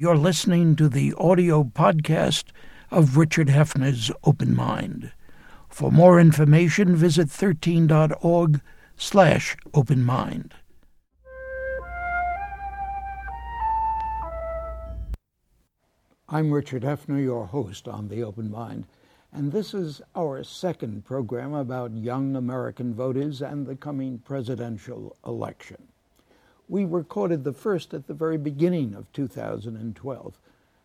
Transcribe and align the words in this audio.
You're 0.00 0.16
listening 0.16 0.76
to 0.76 0.88
the 0.88 1.12
audio 1.18 1.64
podcast 1.64 2.50
of 2.88 3.16
Richard 3.16 3.48
Heffner's 3.48 4.12
Open 4.22 4.54
Mind. 4.54 5.10
For 5.68 5.90
more 5.90 6.20
information, 6.20 6.94
visit 6.94 7.26
13.org 7.26 8.60
slash 8.96 9.56
open 9.74 10.04
mind. 10.04 10.54
I'm 16.28 16.52
Richard 16.52 16.84
Heffner, 16.84 17.20
your 17.20 17.46
host 17.46 17.88
on 17.88 18.06
The 18.06 18.22
Open 18.22 18.52
Mind, 18.52 18.86
and 19.32 19.50
this 19.50 19.74
is 19.74 20.00
our 20.14 20.44
second 20.44 21.06
program 21.06 21.54
about 21.54 21.96
young 21.96 22.36
American 22.36 22.94
voters 22.94 23.42
and 23.42 23.66
the 23.66 23.74
coming 23.74 24.20
presidential 24.20 25.16
election. 25.26 25.87
We 26.68 26.84
recorded 26.84 27.44
the 27.44 27.52
first 27.52 27.94
at 27.94 28.06
the 28.06 28.14
very 28.14 28.36
beginning 28.36 28.94
of 28.94 29.10
2012 29.12 30.38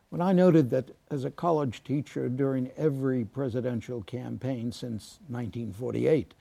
when 0.09 0.21
I 0.21 0.31
noted 0.31 0.69
that 0.69 0.91
as 1.09 1.25
a 1.25 1.31
college 1.31 1.83
teacher 1.83 2.29
during 2.29 2.69
every 2.77 3.25
presidential 3.25 4.03
campaign 4.03 4.71
since 4.71 5.19
1948, 5.27 6.35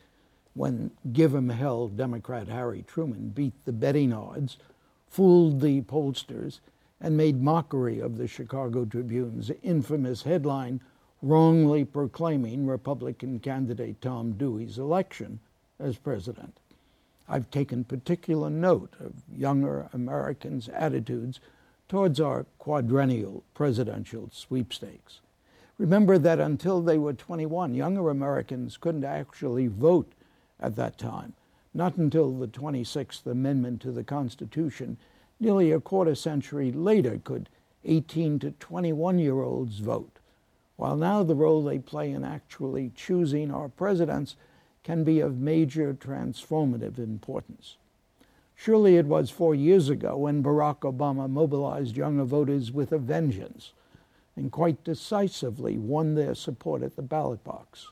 when 0.52 0.90
Give 1.12 1.34
'em 1.34 1.48
Hell 1.48 1.88
Democrat 1.88 2.48
Harry 2.48 2.82
Truman 2.82 3.30
beat 3.30 3.54
the 3.64 3.72
betting 3.72 4.12
odds, 4.12 4.58
fooled 5.06 5.60
the 5.60 5.80
pollsters, 5.80 6.60
and 7.00 7.16
made 7.16 7.42
mockery 7.42 7.98
of 7.98 8.18
the 8.18 8.28
Chicago 8.28 8.84
Tribune's 8.84 9.50
infamous 9.62 10.22
headline 10.22 10.80
wrongly 11.22 11.84
proclaiming 11.84 12.66
Republican 12.66 13.38
candidate 13.38 14.00
Tom 14.00 14.32
Dewey's 14.32 14.78
election 14.78 15.40
as 15.78 15.96
president. 15.96 16.60
I've 17.32 17.50
taken 17.50 17.84
particular 17.84 18.50
note 18.50 18.92
of 19.00 19.14
younger 19.34 19.88
Americans' 19.94 20.68
attitudes 20.68 21.40
towards 21.88 22.20
our 22.20 22.44
quadrennial 22.58 23.42
presidential 23.54 24.28
sweepstakes. 24.30 25.20
Remember 25.78 26.18
that 26.18 26.38
until 26.38 26.82
they 26.82 26.98
were 26.98 27.14
21, 27.14 27.72
younger 27.72 28.10
Americans 28.10 28.76
couldn't 28.76 29.04
actually 29.04 29.66
vote 29.66 30.12
at 30.60 30.76
that 30.76 30.98
time. 30.98 31.32
Not 31.72 31.96
until 31.96 32.32
the 32.32 32.48
26th 32.48 33.24
Amendment 33.24 33.80
to 33.80 33.92
the 33.92 34.04
Constitution, 34.04 34.98
nearly 35.40 35.72
a 35.72 35.80
quarter 35.80 36.14
century 36.14 36.70
later, 36.70 37.18
could 37.24 37.48
18 37.86 38.40
to 38.40 38.50
21 38.50 39.18
year 39.18 39.40
olds 39.40 39.78
vote. 39.78 40.18
While 40.76 40.96
now 40.96 41.22
the 41.22 41.34
role 41.34 41.64
they 41.64 41.78
play 41.78 42.12
in 42.12 42.24
actually 42.24 42.92
choosing 42.94 43.50
our 43.50 43.70
presidents 43.70 44.36
can 44.82 45.04
be 45.04 45.20
of 45.20 45.38
major 45.38 45.94
transformative 45.94 46.98
importance. 46.98 47.76
Surely 48.54 48.96
it 48.96 49.06
was 49.06 49.30
four 49.30 49.54
years 49.54 49.88
ago 49.88 50.16
when 50.16 50.42
Barack 50.42 50.80
Obama 50.80 51.28
mobilized 51.28 51.96
younger 51.96 52.24
voters 52.24 52.70
with 52.70 52.92
a 52.92 52.98
vengeance 52.98 53.72
and 54.36 54.50
quite 54.50 54.84
decisively 54.84 55.78
won 55.78 56.14
their 56.14 56.34
support 56.34 56.82
at 56.82 56.96
the 56.96 57.02
ballot 57.02 57.42
box. 57.44 57.90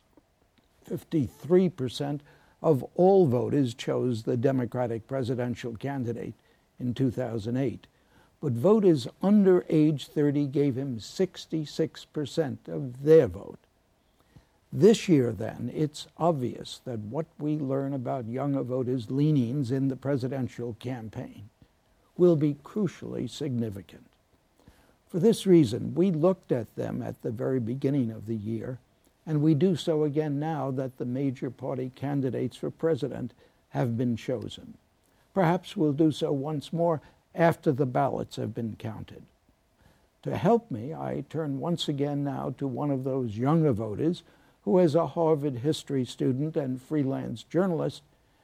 53% 0.88 2.20
of 2.62 2.84
all 2.94 3.27
voters 3.27 3.74
chose 3.74 4.22
the 4.22 4.36
Democratic 4.36 5.06
presidential 5.06 5.77
candidate 5.77 6.34
in 6.78 6.94
2008, 6.94 7.86
but 8.41 8.52
voters 8.52 9.06
under 9.22 9.64
age 9.68 10.06
30 10.08 10.46
gave 10.46 10.77
him 10.77 10.98
66% 10.98 12.68
of 12.68 13.02
their 13.02 13.27
vote. 13.27 13.58
This 14.73 15.09
year, 15.09 15.33
then, 15.33 15.71
it's 15.75 16.07
obvious 16.17 16.81
that 16.85 17.01
what 17.01 17.27
we 17.41 17.57
learn 17.57 17.93
about 17.93 18.29
younger 18.29 18.63
voters' 18.63 19.11
leanings 19.11 19.73
in 19.73 19.89
the 19.89 19.97
presidential 19.97 20.77
campaign 20.79 21.51
will 22.17 22.37
be 22.37 22.55
crucially 22.63 23.29
significant. 23.29 24.07
For 25.09 25.19
this 25.19 25.45
reason, 25.45 25.95
we 25.95 26.13
looked 26.13 26.53
at 26.53 26.77
them 26.77 27.03
at 27.03 27.21
the 27.23 27.33
very 27.33 27.59
beginning 27.59 28.13
of 28.13 28.27
the 28.27 28.37
year, 28.37 28.79
and 29.27 29.43
we 29.43 29.55
do 29.55 29.75
so 29.75 30.05
again 30.05 30.39
now 30.39 30.71
that 30.71 30.98
the 30.98 31.05
major 31.05 31.51
party 31.51 31.91
candidates 31.97 32.57
for 32.57 32.71
president 32.71 33.33
have 33.70 33.97
been 33.97 34.17
chosen. 34.17 34.75
Perhaps 35.35 35.77
we'll 35.77 35.92
do 35.92 36.13
so 36.13 36.30
once 36.30 36.73
more 36.73 37.01
after 37.35 37.73
the 37.73 37.86
ballots 37.86 38.36
have 38.36 38.55
been 38.55 38.77
counted. 38.77 39.23
To 40.23 40.36
help 40.36 40.70
me, 40.70 40.95
I 40.95 41.25
turn 41.29 41.59
once 41.59 41.89
again 41.89 42.23
now 42.23 42.55
to 42.59 42.69
one 42.69 42.92
of 42.92 43.03
those 43.03 43.36
younger 43.36 43.73
voters 43.73 44.23
who, 44.63 44.79
as 44.79 44.95
a 44.95 45.09
Harvard 45.09 45.59
history 45.59 46.05
student 46.05 46.57
and 46.57 46.81
freelance 46.81 47.43
journalist, 47.43 48.03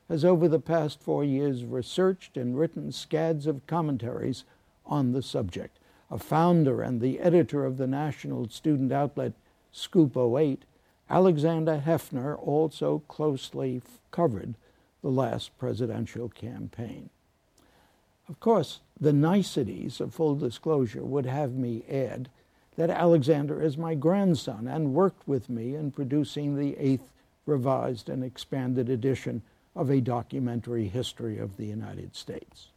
has 0.08 0.24
over 0.24 0.48
the 0.48 0.60
past 0.60 1.00
four 1.00 1.24
years 1.24 1.64
researched 1.64 2.36
and 2.36 2.58
written 2.58 2.92
scads 2.92 3.46
of 3.46 3.66
commentaries 3.66 4.44
on 4.84 5.12
the 5.12 5.22
subject. 5.22 5.78
A 6.10 6.18
founder 6.18 6.82
and 6.82 7.00
the 7.00 7.18
editor 7.18 7.64
of 7.64 7.76
the 7.76 7.86
national 7.86 8.48
student 8.48 8.92
outlet 8.92 9.32
Scoop 9.72 10.16
08, 10.16 10.64
Alexander 11.10 11.82
Heffner 11.84 12.36
also 12.38 13.02
closely 13.08 13.82
covered 14.10 14.54
the 15.02 15.10
last 15.10 15.56
presidential 15.58 16.28
campaign. 16.28 17.10
Of 18.28 18.40
course, 18.40 18.80
the 18.98 19.12
niceties 19.12 20.00
of 20.00 20.14
full 20.14 20.34
disclosure 20.34 21.04
would 21.04 21.26
have 21.26 21.52
me 21.52 21.84
add 21.88 22.28
that 22.76 22.90
Alexander 22.90 23.62
is 23.62 23.76
my 23.76 23.94
grandson 23.94 24.68
and 24.68 24.94
worked 24.94 25.26
with 25.26 25.48
me 25.48 25.74
in 25.74 25.90
producing 25.90 26.56
the 26.56 26.76
eighth 26.78 27.10
revised 27.46 28.08
and 28.08 28.22
expanded 28.22 28.88
edition 28.88 29.42
of 29.74 29.90
a 29.90 30.00
documentary 30.00 30.88
history 30.88 31.38
of 31.38 31.56
the 31.56 31.66
United 31.66 32.14
States. 32.14 32.68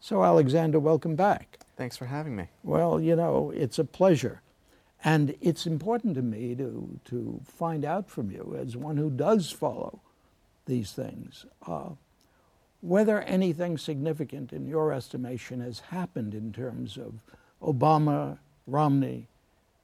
So, 0.00 0.22
Alexander, 0.22 0.78
welcome 0.78 1.16
back. 1.16 1.58
Thanks 1.76 1.96
for 1.96 2.06
having 2.06 2.36
me. 2.36 2.48
Well, 2.62 3.00
you 3.00 3.16
know, 3.16 3.52
it's 3.54 3.78
a 3.78 3.84
pleasure. 3.84 4.42
And 5.04 5.36
it's 5.40 5.66
important 5.66 6.16
to 6.16 6.22
me 6.22 6.54
to, 6.56 6.98
to 7.06 7.40
find 7.44 7.84
out 7.84 8.10
from 8.10 8.30
you, 8.30 8.56
as 8.60 8.76
one 8.76 8.96
who 8.96 9.10
does 9.10 9.50
follow 9.50 10.00
these 10.66 10.92
things, 10.92 11.46
uh, 11.66 11.90
whether 12.80 13.22
anything 13.22 13.78
significant 13.78 14.52
in 14.52 14.66
your 14.66 14.92
estimation 14.92 15.60
has 15.60 15.80
happened 15.80 16.34
in 16.34 16.52
terms 16.52 16.96
of 16.96 17.22
Obama 17.62 18.38
Romney, 18.66 19.27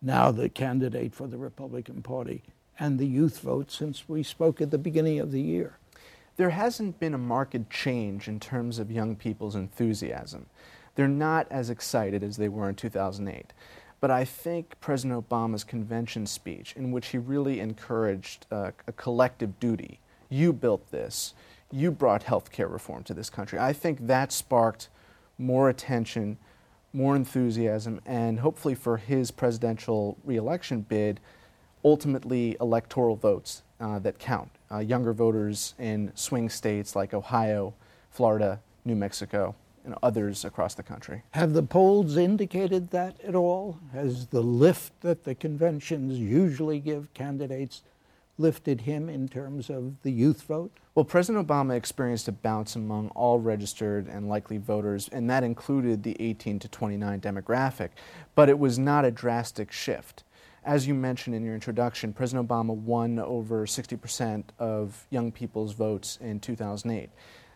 now 0.04 0.30
the 0.30 0.48
candidate 0.48 1.14
for 1.14 1.26
the 1.26 1.38
Republican 1.38 2.02
Party, 2.02 2.42
and 2.78 2.98
the 2.98 3.06
youth 3.06 3.40
vote 3.40 3.70
since 3.70 4.08
we 4.08 4.22
spoke 4.22 4.60
at 4.60 4.70
the 4.70 4.78
beginning 4.78 5.18
of 5.18 5.32
the 5.32 5.40
year? 5.40 5.78
There 6.36 6.50
hasn't 6.50 7.00
been 7.00 7.14
a 7.14 7.18
marked 7.18 7.70
change 7.70 8.28
in 8.28 8.40
terms 8.40 8.78
of 8.78 8.90
young 8.90 9.16
people's 9.16 9.54
enthusiasm. 9.54 10.46
They're 10.94 11.08
not 11.08 11.46
as 11.50 11.70
excited 11.70 12.22
as 12.22 12.36
they 12.36 12.48
were 12.48 12.68
in 12.68 12.74
2008. 12.74 13.52
But 14.00 14.10
I 14.10 14.24
think 14.24 14.78
President 14.80 15.28
Obama's 15.28 15.64
convention 15.64 16.26
speech, 16.26 16.74
in 16.76 16.92
which 16.92 17.08
he 17.08 17.18
really 17.18 17.60
encouraged 17.60 18.46
uh, 18.50 18.72
a 18.86 18.92
collective 18.92 19.58
duty, 19.58 20.00
you 20.28 20.52
built 20.52 20.90
this, 20.90 21.32
you 21.70 21.90
brought 21.90 22.24
health 22.24 22.52
care 22.52 22.68
reform 22.68 23.02
to 23.04 23.14
this 23.14 23.30
country, 23.30 23.58
I 23.58 23.72
think 23.72 24.06
that 24.06 24.30
sparked 24.30 24.88
more 25.38 25.68
attention 25.68 26.36
more 26.94 27.16
enthusiasm, 27.16 28.00
and 28.06 28.40
hopefully 28.40 28.74
for 28.74 28.96
his 28.96 29.30
presidential 29.30 30.16
reelection 30.24 30.82
bid, 30.82 31.20
ultimately 31.84 32.56
electoral 32.60 33.16
votes 33.16 33.62
uh, 33.80 33.98
that 33.98 34.18
count. 34.18 34.50
Uh, 34.70 34.78
younger 34.78 35.12
voters 35.12 35.74
in 35.78 36.12
swing 36.14 36.48
states 36.48 36.96
like 36.96 37.12
Ohio, 37.12 37.74
Florida, 38.10 38.60
New 38.84 38.94
Mexico, 38.94 39.54
and 39.84 39.94
others 40.02 40.44
across 40.44 40.74
the 40.74 40.82
country. 40.82 41.22
Have 41.32 41.52
the 41.52 41.62
polls 41.62 42.16
indicated 42.16 42.90
that 42.90 43.20
at 43.20 43.34
all? 43.34 43.78
Has 43.92 44.28
the 44.28 44.40
lift 44.40 44.98
that 45.02 45.24
the 45.24 45.34
conventions 45.34 46.18
usually 46.18 46.80
give 46.80 47.12
candidates 47.12 47.82
lifted 48.38 48.82
him 48.82 49.08
in 49.08 49.28
terms 49.28 49.68
of 49.68 50.00
the 50.02 50.10
youth 50.10 50.42
vote? 50.42 50.72
Well, 50.94 51.04
President 51.04 51.44
Obama 51.44 51.74
experienced 51.74 52.28
a 52.28 52.32
bounce 52.32 52.76
among 52.76 53.08
all 53.16 53.40
registered 53.40 54.06
and 54.06 54.28
likely 54.28 54.58
voters, 54.58 55.08
and 55.08 55.28
that 55.28 55.42
included 55.42 56.04
the 56.04 56.16
18 56.20 56.60
to 56.60 56.68
29 56.68 57.20
demographic, 57.20 57.88
but 58.36 58.48
it 58.48 58.60
was 58.60 58.78
not 58.78 59.04
a 59.04 59.10
drastic 59.10 59.72
shift. 59.72 60.22
As 60.64 60.86
you 60.86 60.94
mentioned 60.94 61.34
in 61.34 61.44
your 61.44 61.54
introduction, 61.54 62.12
President 62.12 62.48
Obama 62.48 62.76
won 62.76 63.18
over 63.18 63.66
60% 63.66 64.44
of 64.60 65.04
young 65.10 65.32
people's 65.32 65.72
votes 65.72 66.16
in 66.20 66.38
2008. 66.38 67.10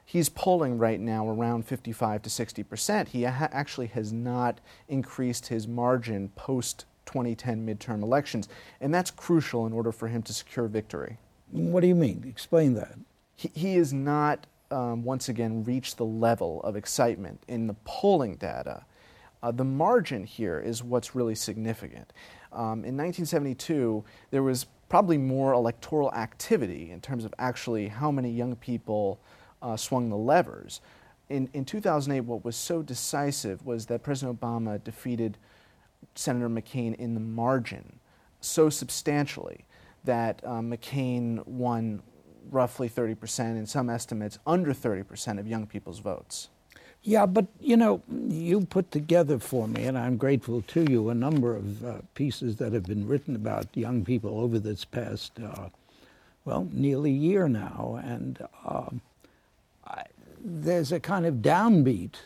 He's 0.05 0.29
polling 0.29 0.77
right 0.77 0.99
now 0.99 1.29
around 1.29 1.65
55 1.65 2.23
to 2.23 2.31
60%. 2.31 3.09
He 3.09 3.23
ha- 3.23 3.49
actually 3.53 3.87
has 3.87 4.13
not 4.13 4.59
increased 4.89 5.47
his 5.47 5.69
margin 5.69 6.31
post 6.31 6.87
2010 7.07 7.65
midterm 7.65 8.03
elections. 8.03 8.49
And 8.81 8.93
that's 8.93 9.13
crucial 9.13 9.65
in 9.65 9.73
order 9.73 9.93
for 9.93 10.09
him 10.09 10.23
to 10.23 10.35
secure 10.35 10.67
victory. 10.67 11.19
What 11.53 11.81
do 11.81 11.87
you 11.87 11.95
mean? 11.95 12.25
Explain 12.27 12.75
that. 12.75 12.99
He, 13.39 13.51
he 13.55 13.77
has 13.77 13.93
not, 13.93 14.49
um, 14.73 15.05
once 15.05 15.29
again, 15.29 15.63
reached 15.63 15.97
the 15.97 16.05
level 16.05 16.61
of 16.63 16.75
excitement 16.75 17.41
in 17.47 17.69
the 17.69 17.75
polling 17.85 18.35
data. 18.35 18.85
Uh, 19.45 19.53
the 19.53 19.65
margin 19.65 20.25
here 20.25 20.59
is 20.59 20.83
what's 20.83 21.15
really 21.15 21.37
significant. 21.37 22.13
Um, 22.53 22.85
in 22.85 22.97
1972, 22.97 24.05
there 24.33 24.43
was 24.43 24.67
probably 24.89 25.19
more 25.19 25.53
electoral 25.53 26.13
activity 26.15 26.91
in 26.91 27.01
terms 27.01 27.25
of 27.25 27.33
actually 27.39 27.87
how 27.87 28.11
many 28.11 28.29
young 28.29 28.57
people 28.57 29.21
uh, 29.63 29.77
swung 29.77 30.11
the 30.11 30.17
levers. 30.17 30.81
In, 31.29 31.49
in 31.53 31.65
2008, 31.65 32.23
what 32.23 32.45
was 32.45 32.57
so 32.57 32.83
decisive 32.83 33.65
was 33.65 33.87
that 33.87 34.03
President 34.03 34.41
Obama 34.41 34.83
defeated 34.83 35.39
Senator 36.17 36.49
McCain 36.49 36.97
in 36.97 37.15
the 37.15 37.21
margin 37.21 38.01
so 38.41 38.69
substantially 38.69 39.65
that 40.03 40.41
uh, 40.45 40.55
McCain 40.55 41.47
won 41.47 42.03
roughly 42.51 42.89
30%, 42.89 43.57
in 43.57 43.67
some 43.67 43.91
estimates, 43.91 44.39
under 44.47 44.73
30% 44.73 45.39
of 45.39 45.47
young 45.47 45.67
people's 45.67 46.01
votes. 46.01 46.49
Yeah, 47.03 47.27
but 47.27 47.47
you 47.61 47.77
know, 47.77 48.03
you 48.29 48.63
put 48.63 48.91
together 48.91 49.39
for 49.39 49.69
me, 49.69 49.85
and 49.85 49.97
I'm 49.97 50.17
grateful 50.17 50.63
to 50.63 50.85
you, 50.91 51.09
a 51.11 51.15
number 51.15 51.55
of 51.55 51.85
uh, 51.85 51.95
pieces 52.15 52.57
that 52.57 52.73
have 52.73 52.85
been 52.85 53.07
written 53.07 53.37
about 53.37 53.67
young 53.75 54.05
people 54.05 54.41
over 54.41 54.59
this 54.59 54.85
past, 54.85 55.33
uh, 55.43 55.69
well, 56.45 56.69
nearly 56.73 57.13
year 57.13 57.49
now. 57.49 58.01
And 58.03 58.39
um, 58.67 59.01
I, 59.87 60.05
there's 60.41 60.93
a 60.93 61.01
kind 61.01 61.25
of 61.25 61.37
downbeat 61.37 62.17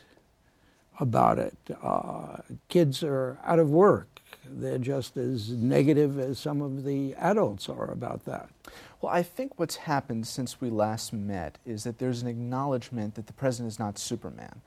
about 0.98 1.38
it. 1.38 1.56
Uh, 1.82 2.38
kids 2.68 3.02
are 3.02 3.38
out 3.44 3.58
of 3.58 3.70
work. 3.70 4.11
They're 4.44 4.78
just 4.78 5.16
as 5.16 5.50
negative 5.50 6.18
as 6.18 6.38
some 6.38 6.62
of 6.62 6.84
the 6.84 7.14
adults 7.14 7.68
are 7.68 7.90
about 7.90 8.24
that. 8.24 8.48
Well, 9.00 9.12
I 9.12 9.22
think 9.22 9.58
what's 9.58 9.76
happened 9.76 10.26
since 10.26 10.60
we 10.60 10.70
last 10.70 11.12
met 11.12 11.58
is 11.64 11.84
that 11.84 11.98
there's 11.98 12.22
an 12.22 12.28
acknowledgement 12.28 13.14
that 13.14 13.26
the 13.26 13.32
president 13.32 13.72
is 13.72 13.78
not 13.78 13.98
Superman. 13.98 14.60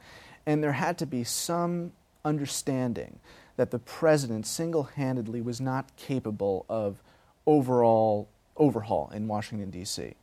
And 0.45 0.63
there 0.63 0.74
had 0.74 0.98
to 1.00 1.06
be 1.06 1.24
some 1.24 1.92
understanding 2.24 3.19
that 3.57 3.72
the 3.72 3.80
president 3.80 4.45
single 4.45 4.83
handedly 4.83 5.42
was 5.42 5.62
not 5.62 5.95
capable 5.95 6.66
of 6.69 7.01
overall 7.45 8.27
overhaul 8.57 9.12
in 9.13 9.27
Washington, 9.27 9.69
D.C 9.69 10.16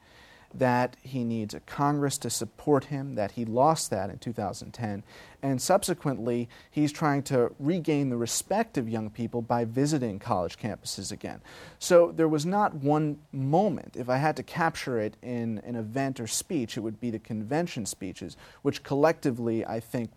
that 0.55 0.97
he 1.03 1.25
needs 1.25 1.55
a 1.55 1.61
Congress 1.61 2.19
to 2.19 2.31
support 2.31 2.85
him, 2.85 3.15
that 3.15 3.33
he 3.33 3.45
lost 3.45 3.91
that 3.91 4.11
in 4.11 4.19
2010. 4.19 5.03
And 5.43 5.61
subsequently, 5.61 6.49
he's 6.71 6.93
trying 6.93 7.23
to 7.25 7.53
regain 7.59 8.11
the 8.11 8.17
respect 8.17 8.79
of 8.79 8.89
young 8.89 9.11
people 9.11 9.43
by 9.43 9.65
visiting 9.65 10.19
college 10.19 10.59
campuses 10.59 11.11
again. 11.11 11.41
So 11.79 12.13
there 12.13 12.29
was 12.29 12.47
not 12.47 12.75
one 12.75 13.19
moment. 13.33 13.97
If 13.97 14.09
I 14.09 14.19
had 14.19 14.37
to 14.37 14.43
capture 14.43 15.01
it 15.01 15.17
in 15.23 15.61
an 15.65 15.75
event 15.75 16.21
or 16.21 16.27
speech, 16.27 16.77
it 16.77 16.81
would 16.81 17.01
be 17.01 17.11
the 17.11 17.19
convention 17.19 17.87
speeches, 17.87 18.37
which 18.63 18.83
collectively, 18.83 19.65
I 19.65 19.81
think, 19.81 20.11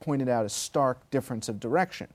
pointed 0.00 0.28
out 0.28 0.46
a 0.46 0.50
stark 0.50 1.10
difference 1.10 1.48
of 1.48 1.58
direction. 1.58 2.08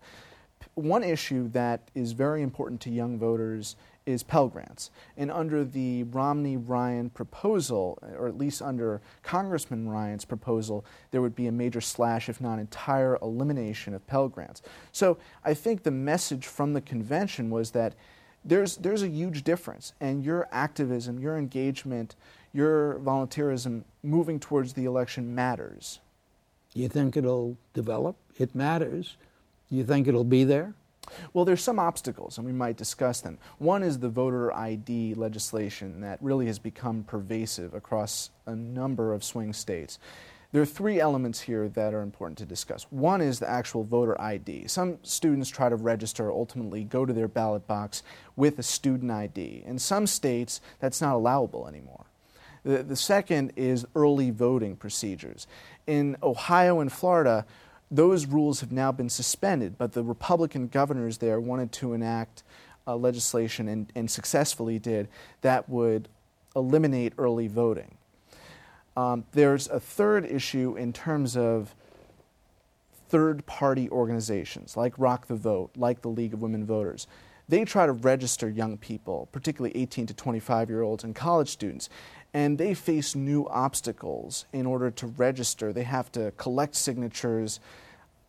One 0.75 1.03
issue 1.03 1.49
that 1.49 1.89
is 1.93 2.13
very 2.13 2.41
important 2.41 2.81
to 2.81 2.89
young 2.89 3.19
voters 3.19 3.75
is 4.05 4.23
Pell 4.23 4.47
Grants. 4.47 4.89
And 5.15 5.31
under 5.31 5.63
the 5.63 6.03
Romney 6.03 6.57
Ryan 6.57 7.09
proposal, 7.09 7.99
or 8.17 8.27
at 8.27 8.37
least 8.37 8.61
under 8.61 9.01
Congressman 9.21 9.87
Ryan's 9.87 10.25
proposal, 10.25 10.83
there 11.11 11.21
would 11.21 11.35
be 11.35 11.47
a 11.47 11.51
major 11.51 11.79
slash, 11.79 12.27
if 12.27 12.41
not 12.41 12.59
entire 12.59 13.17
elimination 13.21 13.93
of 13.93 14.05
Pell 14.07 14.27
Grants. 14.27 14.61
So 14.91 15.17
I 15.45 15.53
think 15.53 15.83
the 15.83 15.91
message 15.91 16.47
from 16.47 16.73
the 16.73 16.81
convention 16.81 17.49
was 17.49 17.71
that 17.71 17.93
there's, 18.43 18.75
there's 18.77 19.03
a 19.03 19.07
huge 19.07 19.43
difference, 19.43 19.93
and 20.01 20.25
your 20.25 20.49
activism, 20.51 21.17
your 21.17 21.37
engagement, 21.37 22.15
your 22.51 22.99
volunteerism 22.99 23.83
moving 24.03 24.39
towards 24.39 24.73
the 24.73 24.83
election 24.83 25.33
matters. 25.33 25.99
You 26.73 26.89
think 26.89 27.15
it'll 27.15 27.57
develop? 27.73 28.17
It 28.37 28.53
matters. 28.53 29.15
You 29.73 29.83
think 29.83 30.07
it'll 30.07 30.23
be 30.23 30.43
there? 30.43 30.75
Well, 31.33 31.45
there's 31.45 31.63
some 31.63 31.79
obstacles, 31.79 32.37
and 32.37 32.45
we 32.45 32.53
might 32.53 32.77
discuss 32.77 33.21
them. 33.21 33.39
One 33.57 33.81
is 33.81 33.97
the 33.97 34.07
voter 34.07 34.55
ID 34.55 35.15
legislation 35.15 36.01
that 36.01 36.19
really 36.21 36.45
has 36.45 36.59
become 36.59 37.03
pervasive 37.03 37.73
across 37.73 38.29
a 38.45 38.55
number 38.55 39.13
of 39.13 39.23
swing 39.23 39.51
states. 39.51 39.97
There 40.51 40.61
are 40.61 40.67
three 40.67 40.99
elements 40.99 41.41
here 41.41 41.67
that 41.69 41.95
are 41.95 42.03
important 42.03 42.37
to 42.37 42.45
discuss. 42.45 42.83
One 42.91 43.19
is 43.19 43.39
the 43.39 43.49
actual 43.49 43.83
voter 43.83 44.19
ID. 44.21 44.67
Some 44.67 44.99
students 45.01 45.49
try 45.49 45.69
to 45.69 45.75
register, 45.75 46.31
ultimately 46.31 46.83
go 46.83 47.03
to 47.03 47.11
their 47.11 47.27
ballot 47.27 47.65
box 47.65 48.03
with 48.35 48.59
a 48.59 48.63
student 48.63 49.11
ID. 49.11 49.63
In 49.65 49.79
some 49.79 50.05
states, 50.05 50.61
that's 50.79 51.01
not 51.01 51.15
allowable 51.15 51.67
anymore. 51.67 52.05
The, 52.63 52.83
the 52.83 52.95
second 52.95 53.53
is 53.55 53.87
early 53.95 54.29
voting 54.29 54.75
procedures. 54.75 55.47
In 55.87 56.15
Ohio 56.21 56.79
and 56.79 56.93
Florida, 56.93 57.47
those 57.93 58.25
rules 58.25 58.61
have 58.61 58.71
now 58.71 58.91
been 58.91 59.09
suspended, 59.09 59.77
but 59.77 59.93
the 59.93 60.03
Republican 60.03 60.67
governors 60.67 61.19
there 61.19 61.39
wanted 61.39 61.71
to 61.73 61.93
enact 61.93 62.41
uh, 62.87 62.95
legislation 62.95 63.69
and, 63.69 63.91
and, 63.95 64.09
successfully 64.09 64.79
did 64.79 65.07
that 65.41 65.69
would 65.69 66.09
eliminate 66.55 67.13
early 67.17 67.47
voting. 67.47 67.95
Um, 68.97 69.25
there's 69.31 69.67
a 69.69 69.79
third 69.79 70.25
issue 70.25 70.75
in 70.75 70.91
terms 70.91 71.37
of 71.37 71.75
third 73.09 73.45
party 73.45 73.89
organizations 73.89 74.75
like 74.75 74.97
Rock 74.97 75.27
the 75.27 75.35
Vote, 75.35 75.69
like 75.77 76.01
the 76.01 76.09
League 76.09 76.33
of 76.33 76.41
Women 76.41 76.65
Voters. 76.65 77.07
They 77.47 77.63
try 77.63 77.85
to 77.85 77.91
register 77.91 78.49
young 78.49 78.77
people, 78.77 79.29
particularly 79.31 79.77
18 79.77 80.07
to 80.07 80.13
25 80.13 80.69
year 80.69 80.81
olds 80.81 81.03
and 81.03 81.13
college 81.15 81.49
students, 81.49 81.89
and 82.33 82.57
they 82.57 82.73
face 82.73 83.15
new 83.15 83.47
obstacles 83.49 84.45
in 84.51 84.65
order 84.65 84.89
to 84.89 85.07
register. 85.07 85.71
They 85.71 85.83
have 85.83 86.11
to 86.13 86.31
collect 86.31 86.75
signatures 86.75 87.59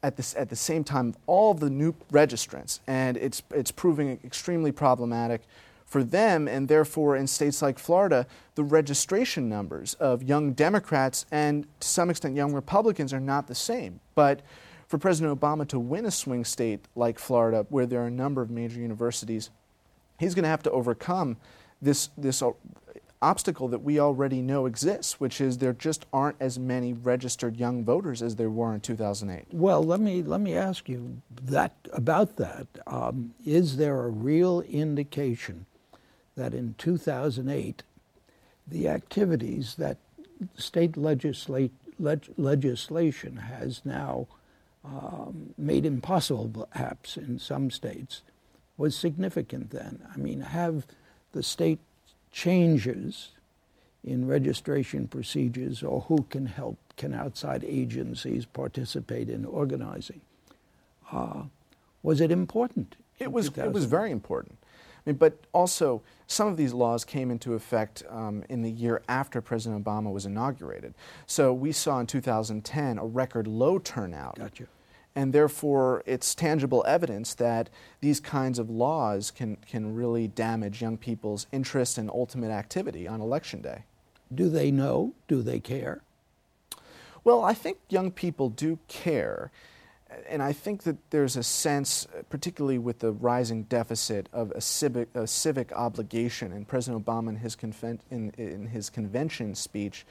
at, 0.05 0.17
this, 0.17 0.37
at 0.37 0.51
the 0.51 0.57
same 0.57 0.85
time 0.85 1.15
all 1.27 1.51
of 1.51 1.61
the 1.61 1.71
new 1.71 1.95
registrants, 2.13 2.81
and 2.87 3.17
it's, 3.17 3.43
it's 3.51 3.71
proving 3.71 4.21
extremely 4.23 4.71
problematic 4.71 5.41
for 5.87 6.05
them, 6.05 6.47
and 6.47 6.69
therefore 6.69 7.17
in 7.17 7.27
states 7.27 7.63
like 7.63 7.79
Florida, 7.79 8.27
the 8.55 8.63
registration 8.63 9.49
numbers 9.49 9.95
of 9.95 10.23
young 10.23 10.53
Democrats 10.53 11.25
and 11.33 11.67
to 11.81 11.89
some 11.89 12.11
extent 12.11 12.37
young 12.37 12.53
Republicans 12.53 13.13
are 13.13 13.21
not 13.21 13.47
the 13.47 13.55
same. 13.55 14.01
But 14.15 14.43
for 14.89 14.99
President 14.99 15.41
Obama 15.41 15.67
to 15.69 15.79
win 15.79 16.05
a 16.05 16.11
swing 16.11 16.45
state 16.45 16.81
like 16.95 17.19
Florida, 17.19 17.67
where 17.71 17.87
there 17.87 18.03
are 18.03 18.09
a 18.09 18.11
number 18.11 18.43
of 18.43 18.51
major 18.51 18.81
universities, 18.81 19.51
he's 20.19 20.35
going 20.35 20.43
to 20.43 20.49
have 20.49 20.63
to 20.65 20.71
overcome 20.71 21.39
this, 21.81 22.11
this 22.19 22.43
obstacle 23.25 23.69
that 23.69 23.83
we 23.83 23.99
already 23.99 24.43
know 24.43 24.67
exists, 24.67 25.19
which 25.19 25.41
is 25.41 25.59
there 25.59 25.73
just 25.73 26.05
aren't 26.13 26.37
as 26.41 26.59
many 26.59 26.93
registered 26.93 27.57
young 27.57 27.83
voters 27.83 28.23
as 28.23 28.37
there 28.37 28.51
were 28.51 28.75
in 28.75 28.81
2008. 28.81 29.47
Well, 29.51 29.83
let 29.83 29.99
me 29.99 30.23
let 30.23 30.41
me 30.41 30.55
ask 30.55 30.89
you 30.89 31.23
that 31.43 31.73
about 31.93 32.37
that. 32.37 32.67
Um, 32.87 33.35
is 33.45 33.79
there 33.79 34.05
a 34.05 34.11
real 34.11 34.61
indication 34.61 35.65
that 36.37 36.53
in 36.53 36.75
2008 36.77 37.83
the 38.67 38.89
activities 38.89 39.77
that 39.77 39.97
state 40.57 40.97
legislate, 40.97 41.73
leg, 41.99 42.29
legislation 42.37 43.37
has 43.37 43.81
now 43.85 44.27
um, 44.85 45.55
made 45.57 45.87
impossible, 45.87 46.69
perhaps 46.71 47.17
in 47.17 47.39
some 47.39 47.71
states, 47.71 48.21
was 48.77 48.95
significant 48.95 49.71
then? 49.71 50.07
I 50.13 50.19
mean, 50.19 50.41
have 50.43 50.87
the 51.33 51.43
state 51.43 51.81
changes 52.35 53.31
in 54.03 54.27
registration 54.27 55.07
procedures 55.07 55.83
or 55.83 56.01
who 56.03 56.27
can 56.29 56.47
help, 56.47 56.77
can 56.97 57.15
outside 57.15 57.65
agencies 57.65 58.45
participate 58.45 59.31
in 59.31 59.45
organizing. 59.45 60.21
Uh, 61.13 61.45
was 62.03 62.21
it 62.21 62.33
important? 62.33 62.97
It 63.21 63.31
was, 63.31 63.57
it 63.57 63.73
was 63.73 63.85
very 63.85 64.11
important. 64.11 64.59
I 65.07 65.11
mean, 65.11 65.17
but 65.17 65.39
also, 65.53 66.03
some 66.27 66.49
of 66.49 66.57
these 66.57 66.73
laws 66.73 67.05
came 67.05 67.31
into 67.31 67.55
effect 67.55 68.03
um, 68.11 68.43
in 68.49 68.63
the 68.63 68.71
year 68.71 69.03
after 69.09 69.41
President 69.41 69.85
Obama 69.85 70.13
was 70.13 70.27
inaugurated. 70.27 70.95
So 71.27 71.53
we 71.53 71.71
saw 71.71 72.01
in 72.01 72.07
2010 72.07 72.99
a 72.99 73.05
record 73.05 73.47
low 73.47 73.79
turnout. 73.79 74.37
Gotcha 74.39 74.65
and 75.17 75.33
therefore 75.33 76.03
it's 76.07 76.35
tangible 76.35 76.85
evidence 76.87 77.35
that 77.35 77.71
these 78.01 78.21
kinds 78.21 78.59
of 78.59 78.69
laws 78.69 79.31
can, 79.31 79.57
can 79.69 79.95
really 79.95 80.27
damage 80.27 80.83
young 80.83 80.97
people's 80.97 81.47
interest 81.53 81.99
and 81.99 82.11
ultimate 82.11 82.51
activity 82.51 83.07
on 83.07 83.21
election 83.21 83.61
day. 83.63 83.85
Do 84.35 84.49
they 84.49 84.71
know? 84.71 85.15
Do 85.29 85.43
they 85.43 85.61
care? 85.61 86.03
Well, 87.23 87.45
I 87.45 87.55
think 87.55 87.79
young 87.89 88.11
people 88.11 88.51
do 88.51 88.79
care. 88.89 89.51
And 90.29 90.43
I 90.43 90.53
think 90.53 90.83
that 90.83 90.97
there's 91.11 91.37
a 91.37 91.43
sense, 91.43 92.07
particularly 92.29 92.79
with 92.79 92.99
the 93.01 93.13
rising 93.13 93.65
deficit, 93.65 94.29
of 94.33 94.51
a 94.53 94.61
civic, 94.61 95.09
a 95.15 95.27
civic 95.27 95.73
obligation. 95.73 96.53
And 96.53 96.69
President 96.69 97.05
Obama, 97.05 97.31
in 97.31 97.37
his, 97.37 97.57
conven- 97.57 98.01
in, 98.11 98.31
in 98.37 98.67
his 98.67 98.91
convention 98.91 99.55
speech, 99.55 100.05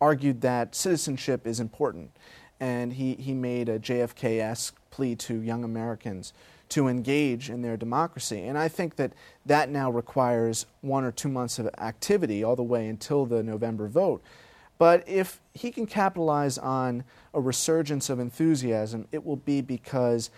argued 0.00 0.40
that 0.40 0.74
citizenship 0.74 1.46
is 1.46 1.60
important 1.60 2.10
and 2.62 2.92
he, 2.92 3.14
he 3.16 3.34
made 3.34 3.68
a 3.68 3.80
JFK 3.80 4.40
esque 4.40 4.76
plea 4.92 5.16
to 5.16 5.42
young 5.42 5.64
Americans 5.64 6.32
to 6.68 6.86
engage 6.86 7.50
in 7.50 7.60
their 7.60 7.76
democracy. 7.76 8.44
And 8.44 8.56
I 8.56 8.68
think 8.68 8.94
that 8.96 9.12
that 9.44 9.68
now 9.68 9.90
requires 9.90 10.66
one 10.80 11.02
or 11.02 11.10
two 11.10 11.28
months 11.28 11.58
of 11.58 11.68
activity 11.78 12.44
all 12.44 12.54
the 12.54 12.62
way 12.62 12.86
until 12.86 13.26
the 13.26 13.42
November 13.42 13.88
vote. 13.88 14.22
But 14.78 15.02
if 15.08 15.40
he 15.54 15.72
can 15.72 15.86
capitalize 15.86 16.56
on 16.56 17.02
a 17.34 17.40
resurgence 17.40 18.08
of 18.08 18.20
enthusiasm, 18.20 19.08
it 19.10 19.26
will 19.26 19.36
be 19.36 19.60
because 19.60 20.30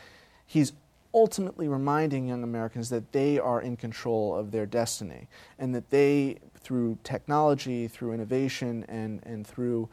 he's 0.47 0.73
ultimately 1.12 1.69
reminding 1.69 2.26
young 2.26 2.43
Americans 2.43 2.88
that 2.88 3.12
they 3.12 3.38
are 3.38 3.61
in 3.61 3.76
control 3.76 4.35
of 4.35 4.50
their 4.50 4.64
destiny 4.64 5.28
and 5.59 5.75
that 5.75 5.90
they, 5.90 6.38
through 6.59 6.97
technology, 7.04 7.87
through 7.87 8.14
innovation, 8.14 8.87
and, 8.88 9.21
and 9.26 9.47
through 9.47 9.90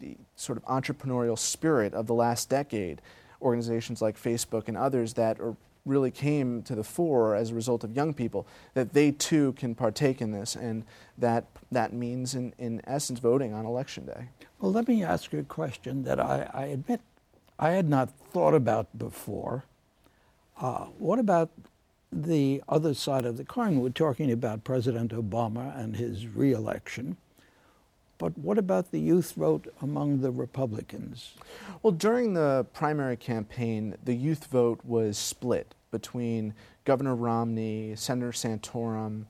the 0.00 0.16
sort 0.36 0.58
of 0.58 0.64
entrepreneurial 0.64 1.38
spirit 1.38 1.94
of 1.94 2.06
the 2.06 2.14
last 2.14 2.48
decade, 2.48 3.00
organizations 3.40 4.00
like 4.00 4.16
Facebook 4.16 4.68
and 4.68 4.76
others 4.76 5.14
that 5.14 5.40
are 5.40 5.56
really 5.84 6.10
came 6.10 6.62
to 6.62 6.74
the 6.74 6.84
fore 6.84 7.34
as 7.34 7.50
a 7.50 7.54
result 7.54 7.82
of 7.82 7.96
young 7.96 8.14
people, 8.14 8.46
that 8.74 8.92
they 8.92 9.10
too 9.10 9.52
can 9.54 9.74
partake 9.74 10.20
in 10.20 10.30
this, 10.30 10.54
and 10.54 10.84
that 11.18 11.44
that 11.72 11.92
means, 11.92 12.34
in, 12.34 12.54
in 12.58 12.80
essence, 12.86 13.18
voting 13.18 13.52
on 13.52 13.66
election 13.66 14.06
day. 14.06 14.28
Well, 14.60 14.70
let 14.70 14.86
me 14.86 15.02
ask 15.02 15.32
you 15.32 15.40
a 15.40 15.44
question 15.44 16.04
that 16.04 16.20
I, 16.20 16.48
I 16.54 16.66
admit 16.66 17.00
I 17.58 17.70
had 17.70 17.88
not 17.88 18.10
thought 18.10 18.54
about 18.54 18.96
before. 18.96 19.64
Uh, 20.60 20.84
what 20.98 21.18
about 21.18 21.50
the 22.12 22.62
other 22.68 22.94
side 22.94 23.24
of 23.24 23.36
the 23.36 23.44
coin? 23.44 23.80
We're 23.80 23.88
talking 23.88 24.30
about 24.30 24.62
President 24.64 25.12
Obama 25.12 25.76
and 25.76 25.96
his 25.96 26.28
reelection. 26.28 27.16
But 28.22 28.38
what 28.38 28.56
about 28.56 28.92
the 28.92 29.00
youth 29.00 29.32
vote 29.32 29.66
among 29.82 30.20
the 30.20 30.30
Republicans? 30.30 31.34
Well, 31.82 31.90
during 31.90 32.34
the 32.34 32.64
primary 32.72 33.16
campaign, 33.16 33.96
the 34.04 34.14
youth 34.14 34.44
vote 34.44 34.78
was 34.84 35.18
split 35.18 35.74
between 35.90 36.54
Governor 36.84 37.16
Romney, 37.16 37.96
Senator 37.96 38.30
Santorum, 38.30 39.24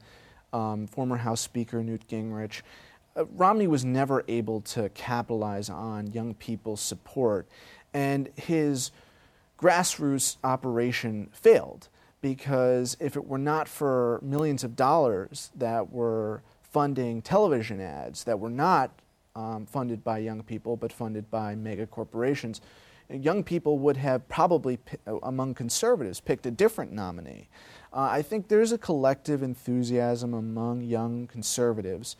um, 0.53 0.87
former 0.89 1.17
House 1.17 1.41
Speaker 1.41 1.83
Newt 1.83 2.07
Gingrich. 2.07 2.61
Uh, 3.17 3.25
Romney 3.35 3.67
was 3.67 3.83
never 3.83 4.25
able 4.29 4.61
to 4.61 4.91
capitalize 4.91 5.71
on 5.71 6.13
young 6.13 6.35
people's 6.35 6.83
support, 6.83 7.49
and 7.95 8.29
his 8.37 8.91
grassroots 9.59 10.37
operation 10.45 11.31
failed 11.33 11.89
because 12.21 12.99
if 13.01 13.17
it 13.17 13.27
were 13.27 13.39
not 13.39 13.69
for 13.69 14.21
millions 14.23 14.63
of 14.63 14.77
dollars 14.77 15.51
that 15.57 15.91
were 15.91 16.43
funding 16.73 17.23
television 17.23 17.81
ads 17.81 18.25
that 18.25 18.39
were 18.39 18.51
not 18.51 18.91
um, 19.37 19.67
funded 19.67 20.03
by 20.03 20.19
young 20.19 20.43
people 20.43 20.77
but 20.77 20.93
funded 20.93 21.31
by 21.31 21.55
mega 21.55 21.87
corporations, 21.87 22.61
young 23.11 23.45
people 23.45 23.79
would 23.79 23.97
have 23.97 24.27
probably, 24.29 24.79
uh, 25.07 25.19
among 25.23 25.55
conservatives, 25.55 26.21
picked 26.21 26.47
a 26.47 26.51
different 26.51 26.93
nominee. 26.93 27.49
Uh, 27.93 28.09
I 28.11 28.23
think 28.23 28.49
there's 28.49 28.73
a 28.73 28.79
collective 28.79 29.43
enthusiasm 29.43 30.35
among 30.35 30.83
young 30.83 31.27
conservatives 31.27 32.17